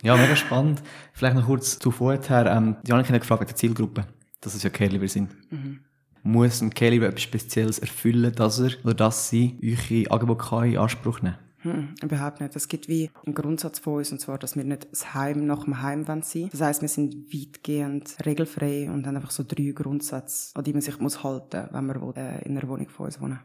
Ja, 0.03 0.15
mega 0.15 0.35
spannend. 0.35 0.81
Vielleicht 1.13 1.35
noch 1.35 1.45
kurz 1.47 1.79
zu 1.79 1.89
vorher. 1.91 2.45
Ähm, 2.45 2.75
Janik 2.85 3.09
hat 3.09 3.21
gefragt, 3.21 3.41
wegen 3.41 3.47
der 3.49 3.55
Zielgruppe, 3.55 4.05
dass 4.41 4.53
es 4.53 4.61
ja 4.63 4.69
Care-Leaver 4.69 5.07
sind. 5.07 5.35
Mhm. 5.51 5.79
Muss 6.27 6.61
ein 6.61 6.73
Care-Leaver 6.73 7.07
etwas 7.07 7.21
Spezielles 7.23 7.79
erfüllen, 7.79 8.33
dass 8.35 8.59
er 8.59 8.71
oder 8.83 8.93
dass 8.93 9.29
sie 9.29 9.57
eure 9.63 10.11
Angebote 10.11 10.67
in 10.67 10.77
Anspruch 10.77 11.21
nehmen 11.21 11.37
Hm, 11.59 11.95
überhaupt 12.03 12.39
nicht. 12.39 12.55
Es 12.55 12.67
gibt 12.67 12.87
wie 12.87 13.09
einen 13.25 13.33
Grundsatz 13.33 13.79
von 13.79 13.95
uns, 13.95 14.11
und 14.11 14.19
zwar, 14.19 14.37
dass 14.37 14.55
wir 14.55 14.63
nicht 14.63 14.87
das 14.91 15.13
Heim 15.15 15.45
nach 15.47 15.63
dem 15.63 15.81
Heim 15.81 16.05
sein. 16.21 16.49
Das 16.51 16.61
heisst, 16.61 16.81
wir 16.81 16.89
sind 16.89 17.33
weitgehend 17.33 18.15
regelfrei 18.25 18.91
und 18.91 19.07
haben 19.07 19.15
einfach 19.15 19.31
so 19.31 19.43
drei 19.47 19.71
Grundsätze, 19.71 20.55
an 20.55 20.63
die 20.63 20.73
man 20.73 20.81
sich 20.81 20.99
muss 20.99 21.23
halten, 21.23 21.67
wenn 21.71 21.85
man 21.85 22.13
äh, 22.15 22.43
in 22.45 22.57
einer 22.57 22.67
Wohnung 22.67 22.89
von 22.89 23.07
uns 23.07 23.19
wohnen. 23.19 23.39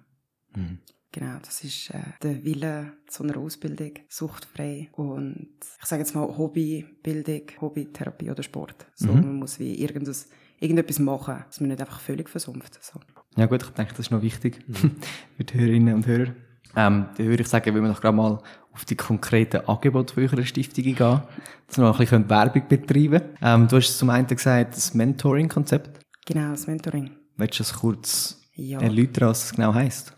Mhm. 0.55 0.79
Genau, 1.13 1.37
das 1.43 1.63
ist 1.63 1.91
äh, 1.91 2.01
der 2.23 2.43
Wille 2.45 2.95
zu 3.07 3.23
einer 3.23 3.37
Ausbildung, 3.37 3.93
suchtfrei 4.09 4.89
und 4.93 5.49
ich 5.81 5.87
sage 5.87 6.01
jetzt 6.03 6.15
mal 6.15 6.37
Hobbybildung, 6.39 7.43
Hobbytherapie 7.61 8.31
oder 8.31 8.43
Sport. 8.43 8.87
So, 8.95 9.13
Mhm. 9.13 9.21
man 9.21 9.37
muss 9.37 9.59
wie 9.59 9.75
irgendetwas, 9.75 10.29
irgendetwas 10.63 10.99
machen, 10.99 11.45
dass 11.47 11.61
man 11.61 11.71
nicht 11.71 11.81
einfach 11.81 12.01
völlig 12.01 12.29
versumpft. 12.29 12.79
So. 12.83 13.01
Ja 13.37 13.47
gut, 13.47 13.63
ich 13.63 13.69
denke, 13.71 13.93
das 13.93 14.01
ist 14.07 14.11
noch 14.11 14.23
wichtig 14.23 14.65
für 15.37 15.45
die 15.45 15.55
Hörerinnen 15.59 15.95
und 15.95 16.07
Hörer. 16.07 16.33
Ähm, 16.75 17.07
dann 17.17 17.27
würde 17.27 17.43
ich 17.43 17.49
sagen, 17.49 17.75
wenn 17.75 17.83
wir 17.83 17.93
doch 17.93 18.01
gerade 18.01 18.17
mal 18.17 18.41
auf 18.73 18.85
die 18.87 18.97
konkreten 18.97 19.67
Angebote 19.69 20.15
von 20.15 20.23
eurer 20.23 20.45
Stiftung 20.47 20.85
gehen, 20.85 20.97
dass 20.97 21.77
wir 21.77 21.85
noch 21.85 21.99
ein 21.99 22.05
bisschen 22.07 22.31
Werbung 22.31 22.67
betreiben 22.69 23.19
können. 23.21 23.37
Ähm, 23.43 23.69
du 23.69 23.77
hast 23.77 23.99
zum 23.99 24.09
einen 24.09 24.27
gesagt, 24.27 24.75
das 24.77 24.95
Mentoring-Konzept. 24.95 26.01
Genau, 26.25 26.51
das 26.53 26.67
Mentoring. 26.67 27.11
Willst 27.37 27.59
du 27.59 27.63
das 27.65 27.75
kurz 27.75 28.41
Ja. 28.55 28.81
erläutern, 28.81 29.29
was 29.29 29.45
es 29.45 29.53
genau 29.53 29.75
heisst? 29.75 30.17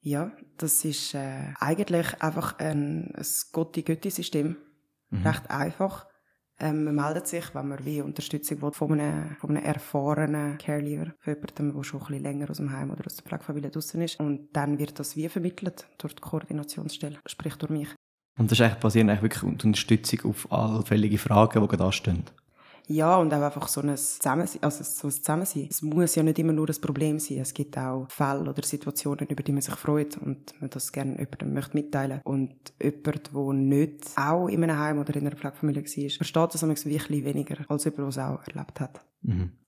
Ja, 0.00 0.32
das 0.58 0.84
ist 0.84 1.14
äh, 1.14 1.52
eigentlich 1.60 2.20
einfach 2.22 2.58
ein, 2.58 3.12
ein 3.14 3.26
Gotti-Götti-System. 3.52 4.56
Recht 5.24 5.48
einfach. 5.48 6.06
Ähm, 6.60 6.84
man 6.84 6.94
meldet 6.94 7.26
sich, 7.26 7.54
wenn 7.54 7.68
man 7.68 7.84
wie 7.84 8.00
Unterstützung 8.00 8.62
will, 8.62 8.72
von 8.72 8.92
einem, 8.92 9.36
von 9.40 9.50
einem 9.50 9.64
erfahrenen 9.64 10.58
Careleaver, 10.58 11.12
von 11.18 11.34
jemandem, 11.34 11.74
der 11.74 11.82
schon 11.82 12.00
ein 12.00 12.06
bisschen 12.06 12.22
länger 12.22 12.50
aus 12.50 12.58
dem 12.58 12.72
Heim 12.72 12.90
oder 12.90 13.06
aus 13.06 13.16
der 13.16 13.24
Pflegefamilie 13.24 13.70
draussen 13.70 14.02
ist. 14.02 14.20
Und 14.20 14.48
dann 14.52 14.78
wird 14.78 14.98
das 14.98 15.16
wie 15.16 15.28
vermittelt 15.28 15.86
durch 15.98 16.14
die 16.14 16.22
Koordinationsstelle, 16.22 17.18
sprich 17.26 17.56
durch 17.56 17.70
mich. 17.70 17.88
Und 18.38 18.50
das 18.50 18.58
ist 18.58 18.64
eigentlich 18.64 18.80
basierend 18.80 19.10
eigentlich 19.10 19.22
wirklich 19.22 19.42
auf 19.42 19.64
Unterstützung 19.64 20.30
auf 20.30 20.52
allfällige 20.52 21.18
Fragen, 21.18 21.60
die 21.60 21.68
gerade 21.68 21.84
anstehen. 21.84 22.24
Ja, 22.86 23.16
und 23.16 23.32
auch 23.32 23.40
einfach 23.40 23.68
so 23.68 23.80
ein 23.80 23.96
Zusammensein, 23.96 24.62
also 24.62 24.84
so 24.84 25.08
ein 25.08 25.12
Zusammensein. 25.12 25.68
Es 25.70 25.80
muss 25.80 26.14
ja 26.14 26.22
nicht 26.22 26.38
immer 26.38 26.52
nur 26.52 26.68
ein 26.68 26.80
Problem 26.80 27.18
sein. 27.18 27.38
Es 27.38 27.54
gibt 27.54 27.78
auch 27.78 28.06
Fälle 28.10 28.48
oder 28.50 28.62
Situationen, 28.62 29.26
über 29.28 29.42
die 29.42 29.52
man 29.52 29.62
sich 29.62 29.74
freut 29.74 30.18
und 30.18 30.60
man 30.60 30.70
das 30.70 30.92
gerne 30.92 31.18
jemandem 31.18 31.54
möchte 31.54 31.74
mitteilen. 31.74 32.20
Und 32.24 32.54
jemand, 32.82 33.30
der 33.34 33.52
nicht 33.54 34.10
auch 34.16 34.48
in 34.48 34.62
einem 34.62 34.78
Heim 34.78 34.98
oder 34.98 35.16
in 35.16 35.26
einer 35.26 35.36
Pflegefamilie 35.36 35.82
war, 35.82 36.10
versteht 36.10 36.54
das 36.54 36.62
ein 36.62 36.68
bisschen 36.68 37.24
weniger, 37.24 37.56
als 37.68 37.84
jemand, 37.84 37.98
der 37.98 38.08
es 38.08 38.18
auch 38.18 38.40
erlebt 38.46 38.80
hat. 38.80 39.00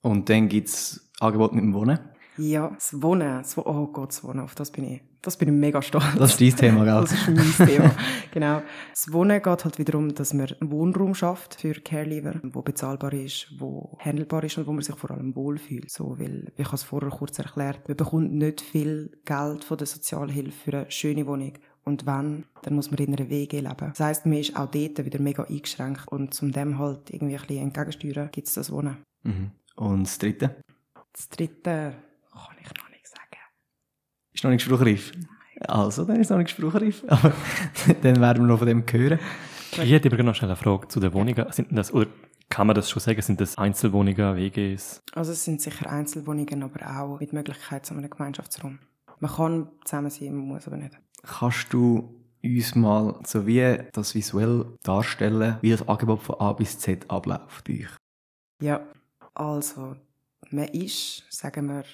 Und 0.03 0.29
dann 0.29 0.49
gibt 0.49 0.69
es 0.69 1.11
Angebote 1.21 1.55
mit 1.55 1.65
dem 1.65 1.75
Wohnen. 1.75 1.99
Ja, 2.39 2.71
das 2.71 3.01
Wohnen, 3.03 3.39
das 3.39 3.57
oh 3.59 3.87
Gott, 3.89 4.11
das 4.11 4.25
Wohnen, 4.25 4.41
auf 4.41 4.55
das 4.55 4.71
bin 4.71 4.85
ich, 4.85 5.03
das 5.23 5.37
bin 5.37 5.49
ich 5.49 5.55
mega 5.55 5.81
stolz. 5.83 6.05
Das 6.19 6.33
ist 6.33 6.41
dein 6.41 6.57
Thema, 6.57 6.85
gell? 6.85 7.01
Das 7.01 7.13
ist 7.13 7.29
mein 7.29 7.69
Thema. 7.69 7.95
genau. 8.31 8.63
Das 8.91 9.13
Wohnen 9.13 9.43
geht 9.43 9.65
halt 9.65 9.79
wiederum, 9.79 10.15
dass 10.15 10.35
man 10.35 10.49
einen 10.61 10.71
Wohnraum 10.71 11.15
schafft 11.15 11.61
für 11.61 11.75
Careleaver, 11.75 12.41
wo 12.43 12.63
bezahlbar 12.63 13.13
ist, 13.13 13.49
wo 13.59 13.97
handelbar 14.01 14.45
ist 14.45 14.59
und 14.59 14.67
wo 14.67 14.73
man 14.73 14.83
sich 14.83 14.97
vor 14.97 15.11
allem 15.11 15.35
wohlfühlt. 15.35 15.91
So, 15.91 16.19
weil, 16.19 16.53
wie 16.57 16.63
ich 16.63 16.67
habe 16.69 16.77
es 16.77 16.83
vorher 16.85 17.11
kurz 17.11 17.39
erklärt, 17.39 17.89
man 17.89 17.97
bekommt 17.97 18.33
nicht 18.33 18.61
viel 18.61 19.19
Geld 19.25 19.65
von 19.65 19.79
der 19.79 19.87
Sozialhilfe 19.87 20.53
für 20.53 20.77
eine 20.77 20.91
schöne 20.91 21.27
Wohnung. 21.27 21.55
Und 21.85 22.05
wenn, 22.05 22.45
dann 22.63 22.75
muss 22.75 22.91
man 22.91 22.99
in 22.99 23.15
einer 23.15 23.31
WG 23.31 23.61
leben. 23.61 23.77
Das 23.79 24.01
heisst, 24.01 24.27
man 24.27 24.39
ist 24.39 24.57
auch 24.57 24.69
dort 24.69 25.05
wieder 25.05 25.21
mega 25.21 25.45
eingeschränkt. 25.45 26.09
Und 26.09 26.35
zum 26.35 26.51
dem 26.51 26.79
halt 26.79 27.11
irgendwie 27.11 27.37
ein 27.37 27.47
bisschen 27.47 27.63
entgegensteuern, 27.63 28.29
gibt 28.33 28.49
es 28.49 28.55
das 28.55 28.73
Wohnen. 28.73 28.97
Mhm. 29.23 29.53
Und 29.77 30.03
das 30.03 30.19
dritte? 30.19 30.57
Das 31.13 31.29
dritte 31.29 31.95
kann 32.33 32.57
ich 32.61 32.69
noch 32.77 32.91
nicht 32.91 33.07
sagen. 33.07 33.41
Ist 34.37 34.45
noch 34.45 34.51
nicht 34.51 34.63
spruchreif. 34.63 35.13
Also, 35.61 36.05
dann 36.05 36.21
ist 36.21 36.31
noch 36.31 36.37
nicht 36.37 36.51
spruchreif. 36.51 37.03
Aber 37.09 37.33
dann 38.03 38.21
werden 38.21 38.43
wir 38.43 38.49
noch 38.49 38.59
von 38.59 38.69
dem 38.69 38.85
hören. 38.87 39.19
Ich 39.73 39.91
hätte 39.91 40.13
aber 40.13 40.23
noch 40.23 40.35
schnell 40.35 40.51
eine 40.51 40.57
Frage 40.57 40.89
zu 40.89 41.01
den 41.01 41.13
Wohnungen. 41.15 41.53
Sind 41.53 41.69
das, 41.73 41.93
oder 41.93 42.07
kann 42.51 42.67
man 42.67 42.77
das 42.77 42.91
schon 42.91 43.01
sagen, 43.01 43.21
sind 43.23 43.41
das 43.41 43.57
Einzelwohnungen, 43.57 44.37
WGs? 44.37 45.03
Also 45.15 45.33
es 45.33 45.45
sind 45.45 45.61
sicher 45.63 45.91
Einzelwohnungen, 45.91 46.63
aber 46.63 46.87
auch 46.87 47.21
mit 47.21 47.33
Möglichkeit 47.33 47.85
zu 47.87 47.95
einem 47.95 48.09
Gemeinschaftsraum. 48.11 48.79
Man 49.21 49.31
kann 49.31 49.69
zusammen 49.85 50.11
sein, 50.11 50.35
man 50.37 50.49
muss 50.49 50.67
aber 50.67 50.77
nicht. 50.77 50.99
Kannst 51.23 51.73
du 51.73 52.15
uns 52.45 52.75
mal 52.75 53.19
so 53.25 53.47
wie 53.47 53.79
das 53.93 54.15
visuell 54.15 54.67
darstellen, 54.83 55.57
wie 55.63 55.71
das 55.71 55.89
Angebot 55.89 56.23
von 56.23 56.41
A 56.41 56.53
bis 56.53 56.79
Z 56.79 57.11
abläuft 57.11 57.69
euch? 57.71 57.89
Ja, 58.63 58.81
also 59.35 59.97
man 60.51 60.69
ist, 60.69 61.25
sagen 61.31 61.69
wir, 61.69 61.85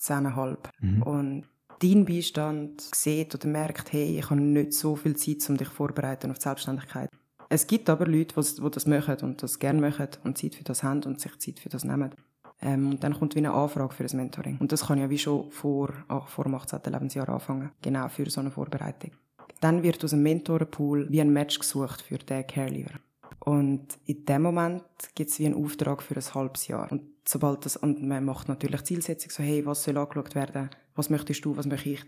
17,5 0.00 1.02
und 1.02 1.44
dein 1.80 2.04
Beistand 2.04 2.80
sieht 2.80 3.34
oder 3.34 3.48
merkt, 3.48 3.92
hey, 3.92 4.18
ich 4.18 4.30
habe 4.30 4.40
nicht 4.40 4.72
so 4.72 4.96
viel 4.96 5.16
Zeit, 5.16 5.48
um 5.48 5.56
dich 5.56 5.68
vorzubereiten 5.68 6.30
auf 6.30 6.38
die 6.38 6.44
Selbstständigkeit. 6.44 7.10
Es 7.48 7.66
gibt 7.66 7.88
aber 7.88 8.06
Leute, 8.06 8.34
die 8.40 8.70
das 8.70 8.86
machen 8.86 9.16
und 9.22 9.42
das 9.42 9.58
gerne 9.58 9.80
machen 9.80 10.08
und 10.24 10.36
Zeit 10.36 10.54
für 10.54 10.64
das 10.64 10.82
haben 10.82 11.02
und 11.04 11.20
sich 11.20 11.38
Zeit 11.38 11.58
für 11.58 11.70
das 11.70 11.84
nehmen. 11.84 12.14
Ähm, 12.60 12.90
und 12.90 13.04
dann 13.04 13.14
kommt 13.14 13.34
wie 13.34 13.38
eine 13.38 13.52
Anfrage 13.52 13.94
für 13.94 14.04
ein 14.04 14.16
Mentoring. 14.16 14.58
Und 14.58 14.72
das 14.72 14.86
kann 14.86 14.98
ja 14.98 15.08
wie 15.08 15.18
schon 15.18 15.50
vor, 15.50 15.90
ach, 16.08 16.28
vor 16.28 16.44
dem 16.44 16.54
18. 16.56 16.80
Lebensjahr 16.86 17.28
anfangen. 17.28 17.70
Genau 17.80 18.08
für 18.08 18.28
so 18.28 18.40
eine 18.40 18.50
Vorbereitung. 18.50 19.12
Dann 19.60 19.82
wird 19.82 20.04
aus 20.04 20.10
dem 20.10 20.22
Mentorenpool 20.22 21.08
wie 21.10 21.20
ein 21.20 21.32
Match 21.32 21.58
gesucht 21.58 22.02
für 22.02 22.18
den 22.18 22.46
Careleaver. 22.46 22.98
Und 23.40 23.86
in 24.04 24.24
dem 24.24 24.42
Moment 24.42 24.82
gibt 25.14 25.30
es 25.30 25.38
wie 25.38 25.46
einen 25.46 25.62
Auftrag 25.62 26.02
für 26.02 26.16
ein 26.16 26.34
halbes 26.34 26.66
Jahr. 26.68 26.90
Und 26.90 27.02
sobald 27.26 27.64
das, 27.64 27.76
und 27.76 28.02
man 28.02 28.24
macht 28.24 28.48
natürlich 28.48 28.82
Zielsetzung, 28.84 29.30
so, 29.30 29.42
hey, 29.42 29.64
was 29.64 29.84
soll 29.84 29.96
angeschaut 29.96 30.34
werden? 30.34 30.70
Was 30.94 31.10
möchtest 31.10 31.44
du, 31.44 31.56
was 31.56 31.66
möchte 31.66 31.90
ich? 31.90 32.04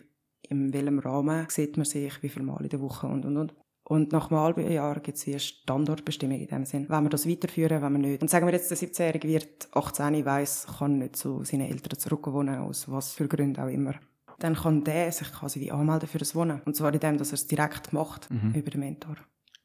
In 0.48 0.72
welchem 0.72 0.98
Rahmen 0.98 1.46
sieht 1.48 1.76
man 1.76 1.86
sich? 1.86 2.22
Wie 2.22 2.28
viel 2.28 2.42
Mal 2.42 2.62
in 2.62 2.68
der 2.70 2.80
Woche? 2.80 3.06
Und, 3.06 3.24
und, 3.24 3.36
und. 3.36 3.54
Und 3.84 4.12
nach 4.12 4.30
einem 4.30 4.40
halben 4.40 4.70
Jahr 4.70 5.00
gibt 5.00 5.18
es 5.18 5.26
wie 5.26 5.32
eine 5.32 5.40
Standortbestimmung 5.40 6.38
in 6.38 6.46
dem 6.46 6.64
Sinn. 6.64 6.88
Wenn 6.88 7.02
wir 7.04 7.10
das 7.10 7.28
weiterführen, 7.28 7.82
wenn 7.82 7.92
wir 7.92 7.98
nicht. 7.98 8.22
Und 8.22 8.28
sagen 8.30 8.46
wir 8.46 8.52
jetzt, 8.52 8.70
der 8.70 8.78
17-Jährige 8.78 9.26
wird 9.28 9.68
18, 9.72 10.24
weiss, 10.24 10.66
kann 10.78 10.98
nicht 10.98 11.16
zu 11.16 11.42
seinen 11.44 11.68
Eltern 11.68 11.98
zurückwohnen, 11.98 12.56
aus 12.58 12.90
was 12.90 13.12
für 13.12 13.26
Gründen 13.26 13.60
auch 13.60 13.68
immer. 13.68 13.94
Dann 14.38 14.54
kann 14.54 14.84
der 14.84 15.10
sich 15.12 15.32
quasi 15.32 15.60
wie 15.60 15.72
anmelden 15.72 16.08
für 16.08 16.18
das 16.18 16.34
Wohnen. 16.34 16.62
Und 16.64 16.76
zwar 16.76 16.94
in 16.94 17.00
dem, 17.00 17.18
dass 17.18 17.30
er 17.30 17.34
es 17.34 17.46
direkt 17.46 17.92
macht, 17.92 18.30
Mhm. 18.30 18.52
über 18.54 18.70
den 18.70 18.80
Mentor. 18.80 19.16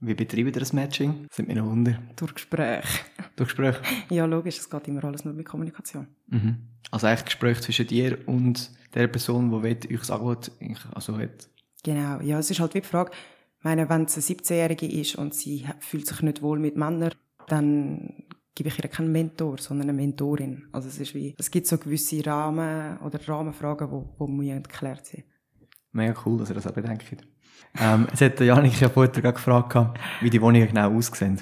Wie 0.06 0.14
betreiben 0.14 0.48
ihr 0.48 0.60
das 0.60 0.74
Matching? 0.74 1.26
Das 1.28 1.38
sind 1.38 1.48
mir 1.48 1.56
noch 1.56 1.66
Wunder. 1.66 2.00
Durch 2.16 2.36
Gespräche. 2.36 3.06
Durch 3.36 3.50
Gespräche? 3.50 3.82
Ja, 4.10 4.26
logisch, 4.26 4.60
es 4.60 4.70
geht 4.70 4.88
immer 4.88 5.04
alles 5.04 5.26
nur 5.26 5.34
mit 5.34 5.46
Kommunikation. 5.46 6.08
Mhm. 6.28 6.58
Also 6.92 7.08
eigentlich 7.08 7.26
Gespräch 7.26 7.62
zwischen 7.62 7.88
dir 7.88 8.18
und 8.28 8.70
der 8.94 9.08
Person, 9.08 9.50
die 9.50 9.64
will, 9.64 9.80
euch 9.92 10.00
das 10.00 10.12
Angebot 10.12 10.52
also 10.94 11.18
will. 11.18 11.32
Genau, 11.84 12.20
ja, 12.22 12.40
es 12.40 12.52
ist 12.52 12.60
halt 12.60 12.74
wie 12.76 12.82
die 12.82 12.88
Frage, 12.88 13.12
ich 13.58 13.64
meine, 13.64 13.90
wenn 13.90 14.04
es 14.04 14.16
eine 14.16 14.24
17-Jährige 14.24 14.86
ist 14.88 15.16
und 15.16 15.34
sie 15.34 15.66
fühlt 15.80 16.08
sich 16.08 16.22
nicht 16.22 16.42
wohl 16.42 16.60
mit 16.60 16.78
Männern, 16.78 17.12
dann 17.48 18.24
gebe 18.54 18.70
ich 18.70 18.78
ihr 18.78 18.90
keinen 18.90 19.12
Mentor, 19.12 19.58
sondern 19.58 19.90
eine 19.90 19.98
Mentorin. 19.98 20.68
Also 20.72 20.88
es 20.88 21.00
ist 21.00 21.14
wie, 21.14 21.36
es 21.38 21.52
gibt 21.52 21.68
so 21.68 21.78
gewisse 21.78 22.26
Rahmen 22.26 22.98
oder 23.00 23.20
Rahmenfragen, 23.28 23.90
die, 24.20 24.50
die 24.50 24.64
geklärt 24.64 25.06
sein. 25.06 25.24
Mega 25.92 26.14
cool, 26.26 26.40
dass 26.40 26.50
ihr 26.50 26.56
das 26.56 26.68
auch 26.68 26.74
bedenkt. 26.74 27.06
Ähm, 27.80 28.08
es 28.14 28.22
hat 28.22 28.40
der 28.40 28.48
Janik 28.48 28.80
ja 28.80 28.90
vorher 28.90 29.12
gerade 29.12 29.34
gefragt, 29.34 30.00
wie 30.22 30.30
die 30.30 30.42
Wohnungen 30.42 30.68
genau 30.68 30.92
aussehen. 30.96 31.42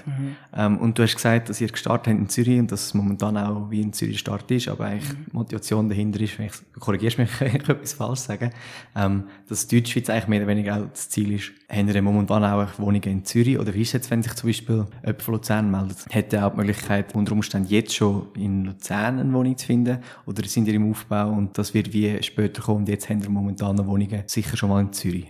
Ähm, 0.56 0.78
und 0.80 0.98
du 0.98 1.04
hast 1.04 1.16
gesagt, 1.16 1.50
dass 1.50 1.62
ihr 1.62 1.68
gestartet 1.68 2.08
habt 2.08 2.20
in 2.20 2.30
Zürich 2.30 2.60
und 2.60 2.72
dass 2.72 2.88
es 2.88 2.94
momentan 2.94 3.38
auch 3.38 3.70
wie 3.70 3.82
in 3.82 3.94
Zürich 3.94 4.20
Start 4.20 4.50
ist, 4.50 4.68
aber 4.68 4.86
eigentlich 4.86 5.10
die 5.10 5.36
Motivation 5.36 5.90
dahinter 5.90 6.20
ist, 6.22 6.40
wenn 6.40 6.48
ich, 6.48 6.54
korrigierst 6.80 7.18
mich, 7.18 7.30
wenn 7.40 7.48
ich 7.50 7.56
etwas 7.70 7.94
falsch 7.94 8.20
sage, 8.22 8.50
ähm, 8.96 9.26
dass 9.48 9.68
Deutschschweiz 9.68 10.10
eigentlich 10.10 10.28
mehr 10.28 10.40
oder 10.40 10.48
weniger 10.48 10.78
auch 10.78 10.90
das 10.90 11.10
Ziel 11.10 11.34
ist. 11.34 11.52
Haben 11.70 11.88
ihr 11.88 12.02
momentan 12.02 12.44
auch 12.44 12.80
Wohnungen 12.80 13.04
in 13.04 13.26
Zürich? 13.26 13.60
Oder 13.60 13.74
wie 13.74 13.82
ist 13.82 13.90
es 13.90 13.94
jetzt, 13.94 14.12
wenn 14.12 14.24
sich 14.24 14.34
zum 14.34 14.50
Beispiel 14.50 14.86
jemand 15.04 15.22
von 15.22 15.34
Luzern 15.36 15.70
meldet? 15.70 16.06
Hätte 16.10 16.38
er 16.38 16.48
auch 16.48 16.52
die 16.52 16.58
Möglichkeit, 16.58 17.14
unter 17.14 17.34
Umständen 17.34 17.70
jetzt 17.70 17.96
schon 17.96 18.28
in 18.36 18.66
Luzern 18.66 19.20
eine 19.20 19.34
Wohnung 19.34 19.58
zu 19.58 19.68
finden? 19.68 20.00
Oder 20.26 20.44
sind 20.46 20.68
ihr 20.68 20.74
im 20.74 20.90
Aufbau 20.90 21.30
und 21.30 21.58
das 21.58 21.74
wird 21.74 21.94
wie 21.94 22.22
später 22.24 22.62
kommen 22.62 22.80
und 22.80 22.90
jetzt 22.90 23.10
haben 23.10 23.22
ihr 23.22 23.30
momentan 23.30 23.78
eine 23.78 23.88
Wohnungen 23.88 24.24
sicher 24.26 24.58
schon 24.58 24.70
mal 24.70 24.82
in 24.82 24.94
Zürich? 24.94 25.28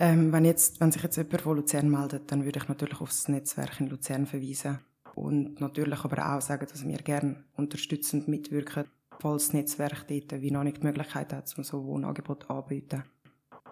Ähm, 0.00 0.32
wenn, 0.32 0.46
jetzt, 0.46 0.80
wenn 0.80 0.90
sich 0.90 1.02
jetzt 1.02 1.18
jemand 1.18 1.42
von 1.42 1.56
Luzern 1.56 1.90
meldet, 1.90 2.32
dann 2.32 2.46
würde 2.46 2.58
ich 2.58 2.68
natürlich 2.68 3.02
auf 3.02 3.10
das 3.10 3.28
Netzwerk 3.28 3.80
in 3.80 3.88
Luzern 3.88 4.26
verweisen. 4.26 4.78
Und 5.14 5.60
natürlich 5.60 6.02
aber 6.02 6.36
auch 6.36 6.40
sagen, 6.40 6.66
dass 6.70 6.88
wir 6.88 6.96
gerne 6.96 7.44
unterstützend 7.54 8.26
mitwirken, 8.26 8.84
falls 9.20 9.48
das 9.48 9.52
Netzwerk 9.52 10.06
dort 10.08 10.40
wie 10.40 10.50
noch 10.50 10.64
nicht 10.64 10.78
die 10.78 10.86
Möglichkeit 10.86 11.34
hat, 11.34 11.52
um 11.54 11.64
so 11.64 11.84
Wohnangebot 11.84 12.48
anzubieten. 12.48 13.02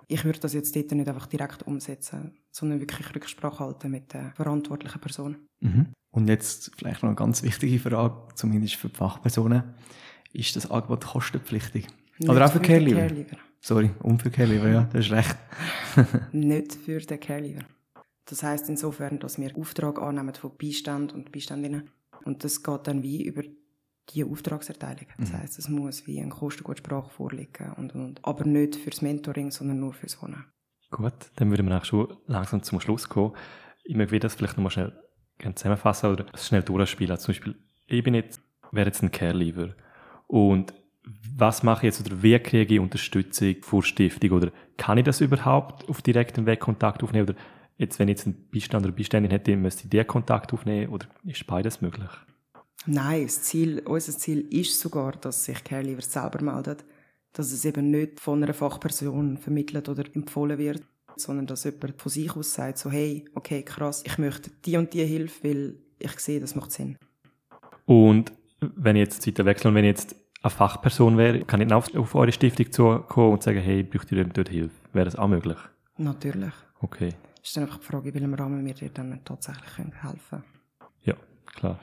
Ich 0.07 0.27
würde 0.27 0.39
das 0.39 0.53
jetzt 0.53 0.77
dort 0.77 0.93
nicht 0.93 1.09
einfach 1.09 1.27
direkt 1.27 1.67
umsetzen, 1.67 2.37
sondern 2.51 2.81
wirklich 2.81 3.15
Rücksprache 3.15 3.65
halten 3.65 3.91
mit 3.91 4.13
der 4.13 4.33
verantwortlichen 4.33 5.01
Person. 5.01 5.37
Mhm. 5.61 5.93
Und 6.11 6.29
jetzt 6.29 6.73
vielleicht 6.77 7.03
noch 7.03 7.09
eine 7.09 7.17
ganz 7.17 7.43
wichtige 7.43 7.79
Frage, 7.79 8.35
zumindest 8.35 8.75
für 8.75 8.91
die 8.91 8.97
Fachpersonen. 8.97 9.63
Ist 10.35 10.57
das 10.57 10.71
Angebot 10.71 11.07
kostenpflichtig? 11.07 11.87
Oder 12.27 12.45
auch 12.45 12.53
für? 12.53 12.61
Carelever. 12.61 13.39
Sorry, 13.61 13.91
und 14.01 14.23
für 14.23 14.31
Carelever, 14.31 14.69
ja, 14.69 14.89
das 14.93 15.07
ist 15.07 15.13
recht. 15.13 15.37
Nicht 16.33 16.75
für 16.75 16.99
den 17.01 17.21
Carelever. 17.21 17.65
Das 18.25 18.43
heißt 18.43 18.69
insofern, 18.69 19.19
dass 19.19 19.39
wir 19.39 19.57
Auftrag 19.57 20.01
annehmen 20.01 20.35
von 20.35 20.57
Beistand 20.57 21.15
und 21.15 21.33
Beständinnen. 21.33 21.91
Und 22.25 22.45
das 22.45 22.63
geht 22.63 22.87
dann 22.87 23.03
wie 23.03 23.23
über 23.23 23.43
die 24.11 24.25
Auftragserteilung. 24.25 25.07
Das 25.19 25.33
heißt, 25.33 25.59
es 25.59 25.69
muss 25.69 26.07
wie 26.07 26.21
eine 26.21 26.31
Kostengutsprache 26.31 27.11
vorliegen 27.11 27.73
und, 27.77 27.95
und. 27.95 28.25
Aber 28.25 28.45
nicht 28.45 28.77
fürs 28.77 29.03
Mentoring, 29.03 29.51
sondern 29.51 29.81
nur 29.81 29.93
fürs 29.93 30.21
Wohnen. 30.23 30.45
Gut, 30.91 31.13
dann 31.37 31.51
würden 31.51 31.69
wir 31.69 31.77
auch 31.77 31.85
schon 31.85 32.17
langsam 32.27 32.63
zum 32.63 32.81
Schluss 32.81 33.09
kommen. 33.09 33.35
Ich 33.85 33.97
möchte 33.97 34.21
das 34.21 34.35
vielleicht 34.35 34.57
nochmal 34.57 34.71
schnell 34.71 34.93
zusammenfassen 35.55 36.11
oder 36.11 36.27
schnell 36.37 36.63
durchspielen. 36.63 37.19
Zum 37.19 37.33
Beispiel, 37.33 37.57
ich 37.87 38.03
bin 38.03 38.15
jetzt, 38.15 38.41
wäre 38.73 38.87
jetzt 38.87 39.03
ein 39.03 39.11
Care-Leaver. 39.11 39.75
Und 40.27 40.75
was 41.37 41.63
mache 41.63 41.87
ich 41.87 41.95
jetzt 41.95 42.07
oder 42.07 42.23
wie 42.23 42.39
kriege 42.39 42.75
ich 42.75 42.81
Unterstützung 42.81 43.57
vor 43.63 43.83
Stiftung 43.83 44.31
oder 44.33 44.51
kann 44.77 44.99
ich 44.99 45.05
das 45.05 45.21
überhaupt 45.21 45.89
auf 45.89 46.03
direktem 46.03 46.47
Weg 46.47 46.61
Kontakt 46.61 47.03
aufnehmen 47.03 47.29
oder 47.29 47.39
jetzt, 47.79 47.99
wenn 47.99 48.09
ich 48.09 48.19
jetzt 48.19 48.27
einen 48.27 48.49
Beistand 48.53 48.85
oder 48.87 48.95
Beiständin 48.95 49.31
hätte, 49.31 49.57
müsste 49.57 49.85
ich 49.85 49.91
den 49.91 50.07
Kontakt 50.07 50.53
aufnehmen 50.53 50.93
oder 50.93 51.07
ist 51.25 51.47
beides 51.47 51.81
möglich? 51.81 52.11
Nein, 52.87 53.25
das 53.25 53.43
Ziel, 53.43 53.83
unser 53.85 54.17
Ziel 54.17 54.47
ist 54.51 54.79
sogar, 54.79 55.13
dass 55.13 55.45
sich 55.45 55.63
Carelever 55.65 56.03
selber 56.03 56.43
meldet. 56.43 56.85
Dass 57.33 57.53
es 57.53 57.65
eben 57.65 57.91
nicht 57.91 58.21
von 58.21 58.43
einer 58.43 58.55
Fachperson 58.55 59.37
vermittelt 59.37 59.89
oder 59.89 60.05
empfohlen 60.15 60.59
wird, 60.59 60.83
sondern 61.17 61.47
dass 61.47 61.65
jemand 61.65 62.01
von 62.01 62.11
sich 62.11 62.35
aus 62.35 62.55
sagt, 62.55 62.79
so, 62.79 62.91
hey, 62.91 63.25
okay, 63.35 63.63
krass, 63.63 64.03
ich 64.07 64.19
möchte 64.19 64.51
die 64.65 64.77
und 64.77 64.95
die 64.95 65.05
Hilfe, 65.05 65.45
weil 65.49 65.75
ich 65.99 66.19
sehe, 66.19 66.41
das 66.41 66.55
macht 66.55 66.73
Sinn. 66.73 66.97
Und 67.85 68.33
wenn 68.61 68.97
ich 68.97 69.01
jetzt 69.01 69.25
die 69.25 69.31
Seite 69.31 69.45
wechsle 69.45 69.69
und 69.69 69.75
wenn 69.75 69.85
ich 69.85 69.91
jetzt 69.91 70.17
eine 70.43 70.51
Fachperson 70.51 71.17
wäre, 71.19 71.45
kann 71.45 71.61
ich 71.61 71.69
dann 71.69 71.79
auf, 71.79 71.95
auf 71.95 72.15
eure 72.15 72.33
Stiftung 72.33 72.71
zukommen 72.71 73.33
und 73.33 73.43
sagen, 73.43 73.61
hey, 73.61 73.83
braucht 73.83 74.13
ihr 74.13 74.25
dort 74.25 74.49
Hilfe? 74.49 74.75
Wäre 74.93 75.05
das 75.07 75.17
auch 75.17 75.29
möglich? 75.29 75.59
Natürlich. 75.97 76.53
Okay. 76.81 77.15
ist 77.43 77.57
dann 77.57 77.65
einfach 77.65 77.79
die 77.79 77.87
Frage, 77.87 78.09
in 78.09 78.15
welchem 78.15 78.35
Rahmen 78.35 78.65
wir 78.65 78.75
dir 78.75 78.91
dann 78.91 79.21
tatsächlich 79.25 79.75
können 79.75 79.93
helfen 80.01 80.21
können. 80.31 80.45
Ja, 81.03 81.15
klar. 81.47 81.79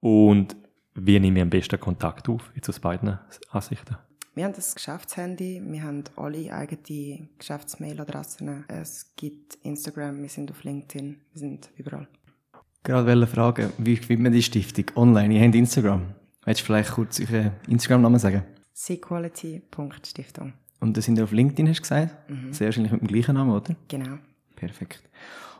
Und 0.00 0.56
wie 0.94 1.18
nehme 1.18 1.38
ich 1.38 1.42
am 1.42 1.50
besten 1.50 1.80
Kontakt 1.80 2.28
auf, 2.28 2.50
jetzt 2.54 2.68
aus 2.68 2.78
beiden 2.78 3.18
Ansichten? 3.50 3.96
Wir 4.34 4.44
haben 4.44 4.54
das 4.54 4.74
Geschäftshandy, 4.74 5.60
wir 5.64 5.82
haben 5.82 6.04
alle 6.16 6.52
eigene 6.52 7.28
Geschäftsmailadressen. 7.36 8.64
Es 8.68 9.14
gibt 9.16 9.56
Instagram, 9.62 10.22
wir 10.22 10.28
sind 10.28 10.50
auf 10.52 10.62
LinkedIn, 10.62 11.20
wir 11.32 11.38
sind 11.38 11.70
überall. 11.76 12.06
Gerade 12.84 13.06
wollte 13.06 13.26
fragen, 13.26 13.72
wie 13.78 13.96
findet 13.96 14.22
man 14.22 14.32
die 14.32 14.42
Stiftung 14.42 14.84
online? 14.94 15.34
Ihr 15.34 15.44
habt 15.44 15.54
Instagram. 15.54 16.14
Willst 16.44 16.60
du 16.62 16.64
vielleicht 16.64 16.92
kurz 16.92 17.20
euren 17.20 17.52
Instagram-Namen 17.68 18.18
sagen? 18.18 18.44
Sequality.stiftung. 18.72 20.54
Und 20.80 20.96
das 20.96 21.04
sind 21.04 21.18
ihr 21.18 21.24
auf 21.24 21.32
LinkedIn, 21.32 21.68
hast 21.68 21.78
du 21.78 21.82
gesagt? 21.82 22.16
Sehr 22.52 22.68
wahrscheinlich 22.68 22.92
mit 22.92 23.02
dem 23.02 23.08
gleichen 23.08 23.34
Namen, 23.34 23.50
oder? 23.50 23.76
Genau. 23.88 24.16
Perfekt. 24.56 25.02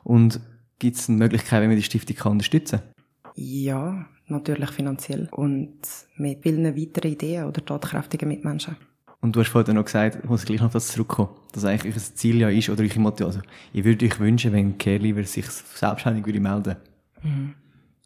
Und 0.02 0.40
gibt 0.78 0.96
es 0.96 1.10
eine 1.10 1.18
Möglichkeit, 1.18 1.62
wie 1.62 1.66
man 1.66 1.76
die 1.76 1.82
Stiftung 1.82 2.16
kann 2.16 2.32
unterstützen 2.32 2.80
kann? 2.80 3.34
Ja, 3.34 4.06
natürlich 4.26 4.70
finanziell 4.70 5.28
und 5.32 5.78
mit 6.16 6.42
vielen 6.42 6.64
weiteren 6.64 7.12
Ideen 7.12 7.44
oder 7.44 7.62
tatkräftigen 7.64 8.28
Mitmenschen. 8.28 8.76
Und 9.20 9.36
du 9.36 9.40
hast 9.40 9.48
vorhin 9.48 9.74
noch 9.74 9.84
gesagt, 9.84 10.20
ich 10.22 10.30
muss 10.30 10.46
gleich 10.46 10.60
noch 10.60 10.68
auf 10.68 10.72
das 10.72 10.88
zurückkommen, 10.88 11.28
dass 11.52 11.66
eigentlich 11.66 11.94
euer 11.94 12.00
Ziel 12.00 12.36
ja 12.38 12.48
ist, 12.48 12.70
oder 12.70 12.82
eure 12.82 13.00
Motivation, 13.00 13.42
also 13.42 13.50
ich 13.74 13.84
würde 13.84 14.06
euch 14.06 14.18
wünschen, 14.18 14.54
wenn 14.54 14.78
Carelever 14.78 15.24
sich 15.24 15.46
selbstständig 15.46 16.24
würde 16.24 16.40
melden. 16.40 16.76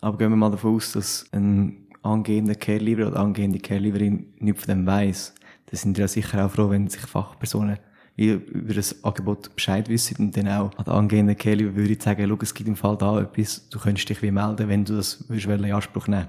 Aber 0.00 0.18
gehen 0.18 0.30
wir 0.30 0.36
mal 0.36 0.50
davon 0.50 0.74
aus, 0.74 0.92
dass 0.92 1.24
ein 1.30 1.83
angehender 2.04 2.54
Carelever 2.54 3.08
oder 3.08 3.20
angehende 3.20 3.58
Careleverin 3.58 4.34
nichts 4.38 4.64
von 4.64 4.74
dem 4.74 4.86
weiss. 4.86 5.34
Dann 5.66 5.78
sind 5.78 5.96
wir 5.96 6.04
ja 6.04 6.08
sicher 6.08 6.44
auch 6.44 6.50
froh, 6.50 6.70
wenn 6.70 6.88
sich 6.88 7.02
Fachpersonen 7.02 7.78
über 8.16 8.74
das 8.74 9.02
Angebot 9.02 9.54
Bescheid 9.56 9.88
wissen 9.88 10.16
und 10.18 10.36
dann 10.36 10.48
auch 10.48 10.76
an 10.78 10.84
den 10.84 10.92
angehenden 10.92 11.36
Carelever 11.36 11.74
würde 11.74 11.94
ich 11.94 12.02
sagen, 12.02 12.28
schau, 12.28 12.38
es 12.40 12.54
gibt 12.54 12.68
im 12.68 12.76
Fall 12.76 12.96
da 12.96 13.20
etwas, 13.20 13.68
du 13.70 13.80
könntest 13.80 14.08
dich 14.08 14.22
wie 14.22 14.30
melden, 14.30 14.68
wenn 14.68 14.84
du 14.84 14.96
das 14.96 15.28
würdest 15.28 15.46
in 15.46 15.72
Anspruch 15.72 16.06
nehmen. 16.06 16.28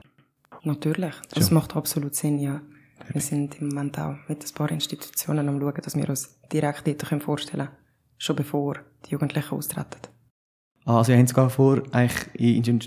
Natürlich, 0.63 1.13
das 1.31 1.47
Schon. 1.47 1.55
macht 1.55 1.75
absolut 1.75 2.15
Sinn, 2.15 2.39
ja. 2.39 2.61
Wir 3.11 3.21
sind 3.21 3.61
im 3.61 3.67
Moment 3.67 3.99
auch 3.99 4.15
mit 4.27 4.43
ein 4.43 4.53
paar 4.55 4.71
Institutionen 4.71 5.47
am 5.47 5.59
schauen, 5.59 5.81
dass 5.83 5.95
wir 5.95 6.09
uns 6.09 6.39
direkt 6.51 6.87
dort 6.87 7.21
vorstellen 7.21 7.67
können, 7.67 7.77
schon 8.17 8.35
bevor 8.35 8.77
die 9.05 9.11
Jugendlichen 9.11 9.53
austreten. 9.53 10.14
Also 10.85 11.11
ihr 11.11 11.17
habt 11.17 11.29
sogar 11.29 11.49
vor, 11.49 11.81
eigentlich 11.91 12.63
in 12.63 12.79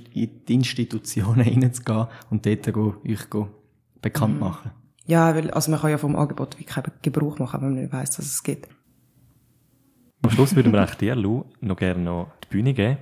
die 0.46 0.54
Institutionen 0.54 1.40
reinzugehen 1.62 2.06
und 2.30 2.46
dort 2.46 2.72
go, 2.72 2.94
euch 3.06 3.28
go 3.28 3.48
bekannt 4.00 4.38
machen. 4.38 4.70
Ja, 5.06 5.34
weil, 5.34 5.50
also 5.50 5.70
man 5.70 5.80
kann 5.80 5.90
ja 5.90 5.98
vom 5.98 6.14
Angebot 6.16 6.58
wie 6.58 6.64
keinen 6.64 6.92
Gebrauch 7.02 7.38
machen, 7.38 7.60
wenn 7.60 7.74
man 7.74 7.82
nicht 7.82 7.92
weiss, 7.92 8.10
dass 8.10 8.26
es 8.26 8.42
gibt. 8.42 8.68
Am 10.22 10.30
Schluss 10.30 10.54
würden 10.54 10.72
wir 10.72 10.86
dir, 10.86 11.16
Lou, 11.16 11.44
noch 11.60 11.76
gerne 11.76 12.02
noch 12.02 12.32
die 12.44 12.48
Bühne 12.48 12.74
geben. 12.74 12.98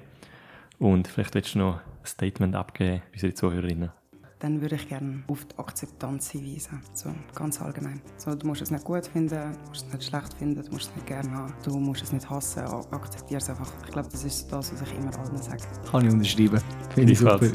Und 0.78 1.08
vielleicht 1.08 1.34
willst 1.34 1.54
du 1.54 1.58
noch 1.58 1.76
ein 1.76 2.06
Statement 2.06 2.54
abgeben, 2.54 3.02
unsere 3.12 3.34
Zuhörerinnen. 3.34 3.90
Dann 4.38 4.60
würde 4.60 4.74
ich 4.74 4.86
gerne 4.88 5.22
auf 5.28 5.46
die 5.46 5.58
Akzeptanz 5.58 6.30
hinweisen. 6.30 6.82
So, 6.92 7.08
ganz 7.34 7.60
allgemein. 7.62 8.02
So, 8.18 8.34
du 8.34 8.46
musst 8.46 8.60
es 8.60 8.70
nicht 8.70 8.84
gut 8.84 9.06
finden, 9.06 9.30
du 9.30 9.68
musst 9.68 9.86
es 9.86 9.92
nicht 9.92 10.04
schlecht 10.04 10.34
finden, 10.34 10.62
du 10.62 10.70
musst 10.72 10.90
es 10.90 10.94
nicht 10.94 11.06
gerne 11.06 11.30
haben, 11.30 11.54
du 11.64 11.78
musst 11.78 12.02
es 12.02 12.12
nicht 12.12 12.28
hassen, 12.28 12.62
akzeptiere 12.90 13.40
es 13.40 13.48
einfach. 13.48 13.72
Ich 13.86 13.92
glaube, 13.92 14.08
das 14.12 14.24
ist 14.24 14.52
das, 14.52 14.72
was 14.72 14.82
ich 14.82 14.94
immer 14.94 15.18
allen 15.18 15.38
sage. 15.38 15.62
Kann 15.90 16.06
ich 16.06 16.12
unterschreiben. 16.12 16.60
Finde 16.94 17.12
ich 17.12 17.18
super. 17.18 17.40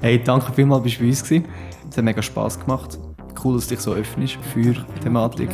Hey, 0.00 0.20
danke 0.20 0.52
vielmals, 0.52 0.82
bist 0.82 0.96
du 0.96 1.02
bei 1.02 1.08
uns 1.10 1.22
gewesen. 1.22 1.44
Es 1.88 1.96
hat 1.96 2.04
mega 2.04 2.20
Spass 2.20 2.58
gemacht. 2.58 2.98
Cool, 3.44 3.54
dass 3.54 3.68
du 3.68 3.76
dich 3.76 3.84
so 3.84 3.94
öffnest 3.94 4.36
für 4.52 4.72
die 4.72 5.00
Thematik. 5.00 5.50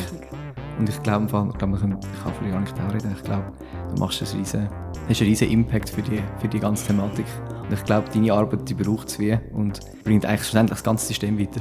Und 0.79 0.89
ich 0.89 1.03
glaube, 1.03 1.25
ich, 1.25 1.31
glaube, 1.31 1.73
wir 1.73 1.79
können, 1.81 1.99
ich 2.01 2.23
kann 2.23 2.33
vielleicht 2.35 2.53
gar 2.53 2.61
nicht 2.61 2.81
auch 2.81 2.95
reden. 2.95 3.15
Ich 3.17 3.25
glaube, 3.25 3.53
du 3.95 4.01
machst 4.01 4.23
einen 4.23 4.39
riesen, 4.39 4.69
hast 5.09 5.21
einen 5.21 5.31
riesen 5.31 5.51
Impact 5.51 5.91
für 5.91 6.03
die, 6.03 6.23
für 6.39 6.49
die 6.49 6.61
ganze 6.61 6.87
Thematik. 6.87 7.27
Und 7.65 7.73
ich 7.73 7.85
glaube, 7.85 8.09
deine 8.15 8.33
Arbeit, 8.33 8.69
die 8.69 8.75
braucht 8.75 9.09
es 9.09 9.19
wie 9.19 9.37
und 9.53 9.81
bringt 10.05 10.25
eigentlich 10.25 10.43
schlussendlich 10.43 10.79
das 10.79 10.85
ganze 10.85 11.07
System 11.07 11.39
weiter. 11.39 11.61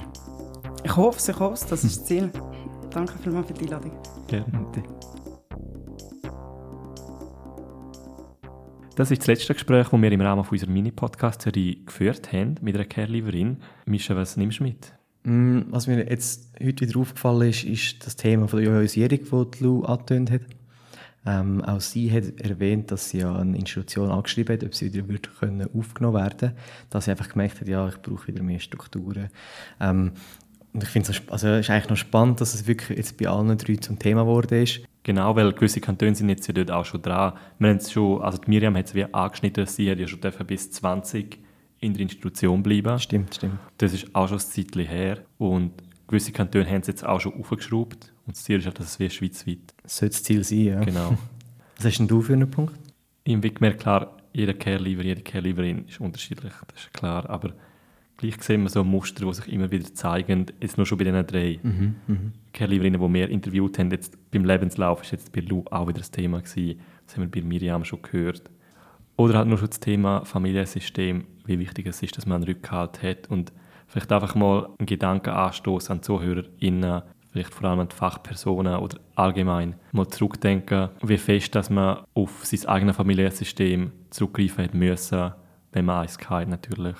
Ich 0.83 0.95
hoffe 0.95 1.17
es, 1.17 1.27
ich 1.27 1.39
hoffe 1.39 1.53
es, 1.55 1.65
das 1.65 1.83
ist 1.83 1.97
das 1.97 2.05
Ziel. 2.05 2.31
Danke 2.91 3.13
vielmals 3.21 3.47
für 3.47 3.53
die 3.53 3.65
Einladung. 3.65 3.91
Gerne. 4.27 4.67
Das 8.95 9.11
ist 9.11 9.21
das 9.21 9.27
letzte 9.27 9.53
Gespräch, 9.53 9.89
das 9.89 10.01
wir 10.01 10.11
im 10.11 10.21
Rahmen 10.21 10.45
unserer 10.49 10.71
Mini-Podcast-Serie 10.71 11.83
geführt 11.85 12.31
haben 12.33 12.55
mit 12.61 12.75
einer 12.75 12.85
Care-Leaverin. 12.85 13.57
Mischa, 13.85 14.15
was 14.15 14.37
nimmst 14.37 14.59
du 14.59 14.63
mit? 14.63 14.96
Mm, 15.27 15.63
Was 15.71 15.87
mir 15.87 16.09
jetzt 16.09 16.53
heute 16.63 16.87
wieder 16.87 16.99
aufgefallen 17.01 17.49
ist, 17.49 17.65
ist 17.65 18.05
das 18.05 18.15
Thema 18.15 18.47
von 18.47 18.59
der 18.61 18.69
Jojoisierung, 18.69 19.19
das 19.51 19.59
Lou 19.59 19.83
angetönt 19.83 20.31
hat. 20.31 20.41
Ähm, 21.25 21.61
auch 21.65 21.81
sie 21.81 22.09
hat 22.13 22.39
erwähnt, 22.39 22.91
dass 22.91 23.09
sie 23.09 23.19
ja 23.19 23.35
eine 23.35 23.57
Institution 23.57 24.09
angeschrieben 24.09 24.55
hat, 24.55 24.63
ob 24.63 24.73
sie 24.73 24.93
wieder 24.93 25.09
würde 25.09 25.29
können 25.37 25.67
aufgenommen 25.77 26.15
werden 26.15 26.53
Dass 26.89 27.05
sie 27.05 27.11
einfach 27.11 27.27
gemerkt 27.27 27.59
hat, 27.59 27.67
ja, 27.67 27.89
ich 27.89 28.01
brauche 28.01 28.27
wieder 28.27 28.41
mehr 28.41 28.61
Strukturen. 28.61 29.29
Ähm, 29.81 30.13
und 30.73 30.83
ich 30.83 30.89
finde 30.89 31.11
es 31.11 31.21
also, 31.29 31.47
es 31.49 31.65
ist 31.65 31.69
eigentlich 31.71 31.89
noch 31.89 31.97
spannend, 31.97 32.39
dass 32.39 32.53
es 32.53 32.65
wirklich 32.65 32.97
jetzt 32.97 33.17
bei 33.17 33.27
allen 33.27 33.57
drei 33.57 33.75
zum 33.75 33.99
Thema 33.99 34.21
geworden 34.21 34.63
ist. 34.63 34.79
Genau, 35.03 35.35
weil 35.35 35.51
gewisse 35.51 35.81
Kantone 35.81 36.15
sind 36.15 36.29
jetzt 36.29 36.47
ja 36.47 36.53
dort 36.53 36.71
auch 36.71 36.85
schon 36.85 37.01
dran. 37.01 37.33
Wir 37.59 37.77
schon, 37.81 38.21
also 38.21 38.39
Miriam 38.47 38.77
hat 38.77 38.85
es 38.85 38.95
wie 38.95 39.13
angeschnitten, 39.13 39.65
sie 39.65 39.91
hat 39.91 39.99
ja 39.99 40.07
schon 40.07 40.21
bis 40.47 40.71
20 40.71 41.39
in 41.87 41.93
der 41.93 42.03
Institution 42.03 42.61
bleiben. 42.61 42.99
Stimmt, 42.99 43.35
stimmt. 43.35 43.59
Das 43.77 43.93
ist 43.93 44.13
auch 44.15 44.27
schon 44.27 44.37
ein 44.37 44.41
Zeitchen 44.41 44.85
her. 44.85 45.19
Und 45.37 45.71
gewisse 46.07 46.31
Kantone 46.31 46.65
haben 46.67 46.81
es 46.81 46.87
jetzt 46.87 47.05
auch 47.05 47.19
schon 47.19 47.33
aufgeschraubt. 47.33 48.11
Und 48.25 48.35
das 48.35 48.43
Ziel 48.43 48.59
ist 48.59 48.65
halt, 48.65 48.79
dass 48.79 48.87
es 48.87 48.99
wie 48.99 49.09
schweizweit. 49.09 49.73
Das 49.83 49.97
sollte 49.97 50.13
das 50.13 50.23
Ziel 50.23 50.43
sein, 50.43 50.65
ja. 50.65 50.83
Genau. 50.83 51.17
Was 51.77 51.85
hast 51.85 51.97
denn 51.99 52.07
du 52.07 52.21
für 52.21 52.33
einen 52.33 52.49
Punkt? 52.49 52.73
Im 53.23 53.43
Weg 53.43 53.61
mehr 53.61 53.73
klar, 53.75 54.17
jeder 54.33 54.53
Care-Leaver, 54.53 55.03
jede 55.03 55.21
Care-Leaverin 55.21 55.85
ist 55.87 55.99
unterschiedlich, 55.99 56.53
das 56.73 56.85
ist 56.85 56.93
klar. 56.93 57.29
Aber 57.29 57.53
gleich 58.17 58.41
sehen 58.41 58.63
wir 58.63 58.69
so 58.69 58.83
Muster, 58.83 59.25
die 59.25 59.33
sich 59.33 59.51
immer 59.51 59.69
wieder 59.69 59.93
zeigen, 59.93 60.47
jetzt 60.59 60.77
nur 60.77 60.85
schon 60.85 60.97
bei 60.97 61.03
diesen 61.03 61.27
drei 61.27 61.59
Care-Leaverinnen, 62.53 63.01
die 63.01 63.13
wir 63.13 63.29
interviewt 63.29 63.77
haben. 63.77 63.91
Jetzt 63.91 64.17
beim 64.31 64.45
Lebenslauf 64.45 65.03
ist 65.03 65.11
jetzt 65.11 65.31
bei 65.31 65.41
Lou 65.41 65.63
auch 65.69 65.87
wieder 65.87 65.99
das 65.99 66.11
Thema 66.11 66.41
gewesen. 66.41 66.79
Das 67.05 67.15
haben 67.15 67.23
wir 67.23 67.41
bei 67.41 67.47
Miriam 67.47 67.83
schon 67.83 68.01
gehört. 68.01 68.49
Oder 69.17 69.39
halt 69.39 69.47
nur 69.47 69.57
schon 69.57 69.69
das 69.69 69.79
Thema 69.79 70.25
Familiensystem, 70.25 71.25
wie 71.47 71.59
wichtig 71.59 71.87
es 71.87 72.01
ist, 72.03 72.17
dass 72.17 72.25
man 72.25 72.37
einen 72.37 72.45
Rückhalt 72.45 73.01
hat 73.01 73.29
und 73.29 73.51
vielleicht 73.87 74.11
einfach 74.11 74.35
mal 74.35 74.69
einen 74.77 74.85
Gedankenanstoß 74.85 75.89
an 75.89 75.97
die 75.97 76.01
ZuhörerInnen, 76.01 77.01
vielleicht 77.31 77.53
vor 77.53 77.69
allem 77.69 77.79
an 77.79 77.89
die 77.89 77.95
Fachpersonen 77.95 78.77
oder 78.77 78.99
allgemein 79.15 79.75
mal 79.91 80.07
zurückdenken, 80.07 80.89
wie 81.01 81.17
fest 81.17 81.55
dass 81.55 81.69
man 81.69 81.99
auf 82.13 82.45
sein 82.45 82.67
eigenes 82.67 82.95
Familiensystem 82.95 83.91
zurückgreifen 84.09 84.65
hat 84.65 84.73
müssen, 84.73 85.31
wenn 85.71 85.85
man 85.85 86.03
eins 86.03 86.17
hat 86.29 86.47
natürlich. 86.47 86.95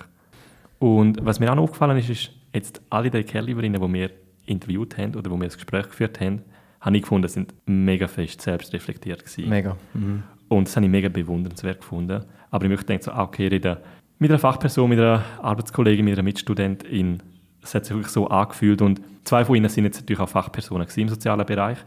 Und 0.80 1.26
was 1.26 1.40
mir 1.40 1.52
auch 1.52 1.56
noch 1.56 1.64
aufgefallen 1.64 1.98
ist, 1.98 2.10
ist, 2.10 2.32
jetzt 2.54 2.82
alle 2.90 3.10
drei 3.10 3.24
Kerliverinnen, 3.24 3.82
die 3.82 3.94
wir 3.94 4.12
interviewt 4.46 4.98
haben 4.98 5.16
oder 5.16 5.30
wo 5.32 5.36
wir 5.36 5.46
das 5.46 5.56
Gespräch 5.56 5.90
geführt 5.90 6.20
haben, 6.22 6.44
habe 6.80 6.96
ich 6.96 7.04
gefunden, 7.04 7.28
sind 7.28 7.54
mega 7.66 8.08
fest 8.08 8.42
selbstreflektiert 8.42 9.26
gewesen. 9.26 9.50
Mega. 9.50 9.76
Mhm. 9.94 10.24
Und 10.48 10.68
das 10.68 10.76
habe 10.76 10.86
ich 10.86 10.92
mega 10.92 11.10
bewundernswert 11.10 11.82
gefunden. 11.82 12.24
Aber 12.50 12.66
ich 12.66 12.70
möchte 12.70 12.86
denken, 12.86 13.04
so, 13.04 13.12
ah, 13.12 13.24
okay, 13.24 13.48
reden 13.48 13.78
mit 14.20 14.32
einer 14.32 14.40
Fachperson, 14.40 14.90
mit 14.90 15.00
einer 15.00 15.24
Arbeitskollegin, 15.42 16.06
mit 16.06 16.14
einer 16.14 16.24
Mitstudentin. 16.24 17.22
Es 17.62 17.76
hat 17.76 17.86
sich 17.86 17.96
wirklich 17.96 18.12
so 18.12 18.28
angefühlt. 18.28 18.82
Und 18.82 19.02
zwei 19.24 19.46
von 19.46 19.56
ihnen 19.56 19.70
sind 19.70 19.86
jetzt 19.86 20.02
natürlich 20.02 20.20
auch 20.20 20.30
Fachpersonen 20.30 20.88
im 20.96 21.10
sozialen 21.10 21.46
Bereich. 21.46 21.78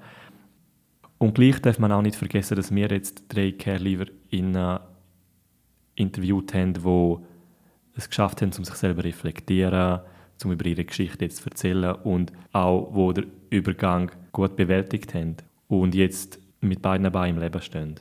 Und 1.18 1.34
gleich 1.34 1.60
darf 1.60 1.78
man 1.78 1.92
auch 1.92 2.02
nicht 2.02 2.16
vergessen, 2.16 2.56
dass 2.56 2.74
wir 2.74 2.88
jetzt 2.88 3.24
drei 3.28 3.52
CareLeaverInnen 3.52 4.78
interviewt 5.94 6.54
haben, 6.54 6.74
die 6.74 7.16
es 7.98 8.08
geschafft 8.08 8.40
haben, 8.40 8.52
um 8.56 8.64
sich 8.64 8.74
selber 8.74 9.02
zu 9.02 9.08
reflektieren, 9.08 10.00
um 10.42 10.52
über 10.52 10.64
ihre 10.64 10.84
Geschichte 10.84 11.24
jetzt 11.24 11.38
zu 11.38 11.50
erzählen 11.50 11.94
und 11.94 12.32
auch, 12.52 12.94
wo 12.94 13.12
der 13.12 13.24
Übergang 13.50 14.10
gut 14.32 14.56
bewältigt 14.56 15.12
haben 15.14 15.36
und 15.68 15.94
jetzt 15.94 16.38
mit 16.60 16.80
beiden 16.80 17.10
Beinen 17.12 17.36
im 17.36 17.42
Leben 17.42 17.60
stehen. 17.60 17.96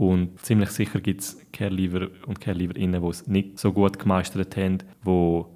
Und 0.00 0.40
ziemlich 0.40 0.70
sicher 0.70 0.98
gibt 0.98 1.20
es 1.20 1.36
Care-Leaver 1.52 2.08
und 2.26 2.40
Care-Leaverinnen, 2.40 3.02
die 3.02 3.08
es 3.08 3.26
nicht 3.26 3.58
so 3.58 3.70
gut 3.70 3.98
gemeistert 3.98 4.56
haben, 4.56 4.78
die 4.78 4.84
Wo 5.04 5.46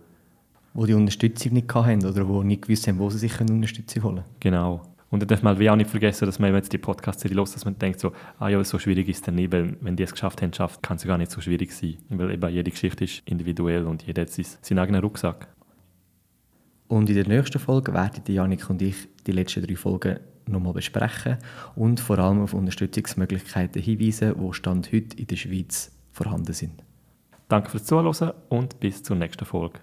die 0.86 0.92
Unterstützung 0.92 1.54
nicht 1.54 1.74
hatten 1.74 2.04
oder 2.04 2.28
wo 2.28 2.42
nicht 2.42 2.60
gewusst 2.60 2.86
haben, 2.86 2.98
wo 2.98 3.08
sie 3.08 3.16
sich 3.16 3.40
Unterstützung 3.40 4.02
holen 4.02 4.16
können. 4.16 4.36
Genau. 4.40 4.82
Und 5.08 5.20
dann 5.20 5.28
darf 5.28 5.42
man 5.42 5.58
wie 5.58 5.70
auch 5.70 5.76
nicht 5.76 5.88
vergessen, 5.88 6.26
dass 6.26 6.38
man 6.38 6.52
jetzt 6.52 6.74
die 6.74 6.76
Podcast-Serie 6.76 7.34
los, 7.34 7.54
dass 7.54 7.64
man 7.64 7.78
denkt 7.78 8.00
so, 8.00 8.12
ah 8.38 8.48
ja, 8.50 8.62
so 8.62 8.78
schwierig 8.78 9.08
ist 9.08 9.16
es 9.16 9.22
dann 9.22 9.36
nicht, 9.36 9.50
weil 9.50 9.78
wenn 9.80 9.96
die 9.96 10.02
es 10.02 10.12
geschafft 10.12 10.42
haben, 10.42 10.52
schafft, 10.52 10.82
kann 10.82 10.98
es 10.98 11.06
gar 11.06 11.16
nicht 11.16 11.30
so 11.30 11.40
schwierig 11.40 11.72
sein. 11.72 11.96
Weil 12.10 12.32
eben 12.32 12.52
jede 12.52 12.70
Geschichte 12.70 13.04
ist 13.04 13.22
individuell 13.24 13.86
und 13.86 14.02
jeder 14.02 14.22
hat 14.22 14.30
sein, 14.30 14.44
seinen 14.60 14.80
eigenen 14.80 15.00
Rucksack. 15.00 15.48
Und 16.86 17.08
in 17.08 17.14
der 17.14 17.28
nächsten 17.28 17.58
Folge 17.58 17.94
werden 17.94 18.22
die 18.26 18.34
Janik 18.34 18.68
und 18.68 18.82
ich 18.82 19.08
die 19.26 19.32
letzten 19.32 19.66
drei 19.66 19.76
Folgen 19.76 20.18
nochmal 20.48 20.72
besprechen 20.72 21.38
und 21.74 22.00
vor 22.00 22.18
allem 22.18 22.42
auf 22.42 22.54
Unterstützungsmöglichkeiten 22.54 23.82
hinweisen, 23.82 24.34
die 24.38 24.54
Stand 24.54 24.92
heute 24.92 25.16
in 25.16 25.26
der 25.26 25.36
Schweiz 25.36 25.92
vorhanden 26.12 26.52
sind. 26.52 26.82
Danke 27.48 27.70
fürs 27.70 27.84
Zuhören 27.84 28.32
und 28.48 28.80
bis 28.80 29.02
zur 29.02 29.16
nächsten 29.16 29.44
Folge. 29.44 29.80